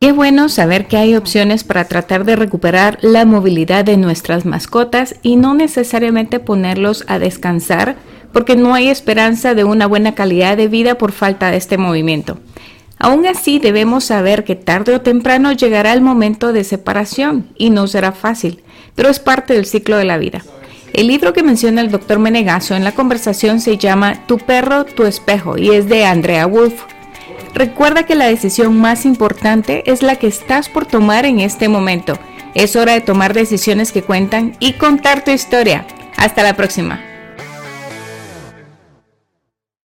Qué 0.01 0.13
bueno 0.13 0.51
saber 0.51 0.87
que 0.87 0.99
hay 0.99 1.17
opciones 1.17 1.65
para 1.65 1.85
tratar 1.85 2.27
de 2.27 2.37
recuperar 2.37 2.99
la 3.01 3.25
movilidad 3.25 3.87
de 3.87 3.97
nuestras 3.97 4.45
mascotas 4.45 5.15
y 5.23 5.37
no 5.37 5.55
necesariamente 5.55 6.41
ponerlos 6.41 7.07
a 7.09 7.19
descansar 7.19 7.97
porque 8.35 8.55
no 8.55 8.75
hay 8.75 8.89
esperanza 8.89 9.55
de 9.55 9.65
una 9.65 9.87
buena 9.87 10.15
calidad 10.15 10.59
de 10.59 10.69
vida 10.69 10.97
por 10.97 11.13
falta 11.13 11.51
de 11.51 11.57
este 11.57 11.79
movimiento. 11.79 12.39
Aún 13.05 13.27
así 13.27 13.59
debemos 13.59 14.05
saber 14.05 14.45
que 14.45 14.57
tarde 14.57 14.95
o 14.95 15.03
temprano 15.03 15.53
llegará 15.53 15.93
el 15.93 16.01
momento 16.01 16.55
de 16.55 16.65
separación 16.65 17.51
y 17.59 17.69
no 17.69 17.87
será 17.87 18.13
fácil, 18.13 18.63
pero 18.95 19.11
es 19.11 19.19
parte 19.19 19.53
del 19.53 19.67
ciclo 19.67 19.99
de 19.99 20.07
la 20.07 20.17
vida. 20.17 20.43
El 20.95 21.09
libro 21.09 21.35
que 21.35 21.43
menciona 21.43 21.83
el 21.83 21.91
doctor 21.91 22.19
Menegaso 22.19 22.75
en 22.75 22.83
la 22.83 22.93
conversación 22.93 23.61
se 23.61 23.77
llama 23.77 24.27
Tu 24.27 24.39
perro, 24.39 24.87
tu 24.87 25.05
espejo 25.05 25.59
y 25.59 25.73
es 25.73 25.87
de 25.87 26.07
Andrea 26.07 26.47
Wolf. 26.47 26.81
Recuerda 27.53 28.05
que 28.05 28.15
la 28.15 28.25
decisión 28.25 28.81
más 28.81 29.05
importante 29.05 29.83
es 29.85 30.01
la 30.01 30.17
que 30.17 30.29
estás 30.29 30.71
por 30.71 30.87
tomar 30.87 31.27
en 31.27 31.41
este 31.41 31.69
momento. 31.69 32.19
Es 32.55 32.75
hora 32.75 32.95
de 32.95 33.03
tomar 33.03 33.35
decisiones 33.35 33.93
que 33.93 34.01
cuentan 34.01 34.57
y 34.61 34.73
contar 34.73 35.23
tu 35.23 35.31
historia. 35.31 35.87
Hasta 36.17 36.43
la 36.43 36.57
próxima. 36.57 37.14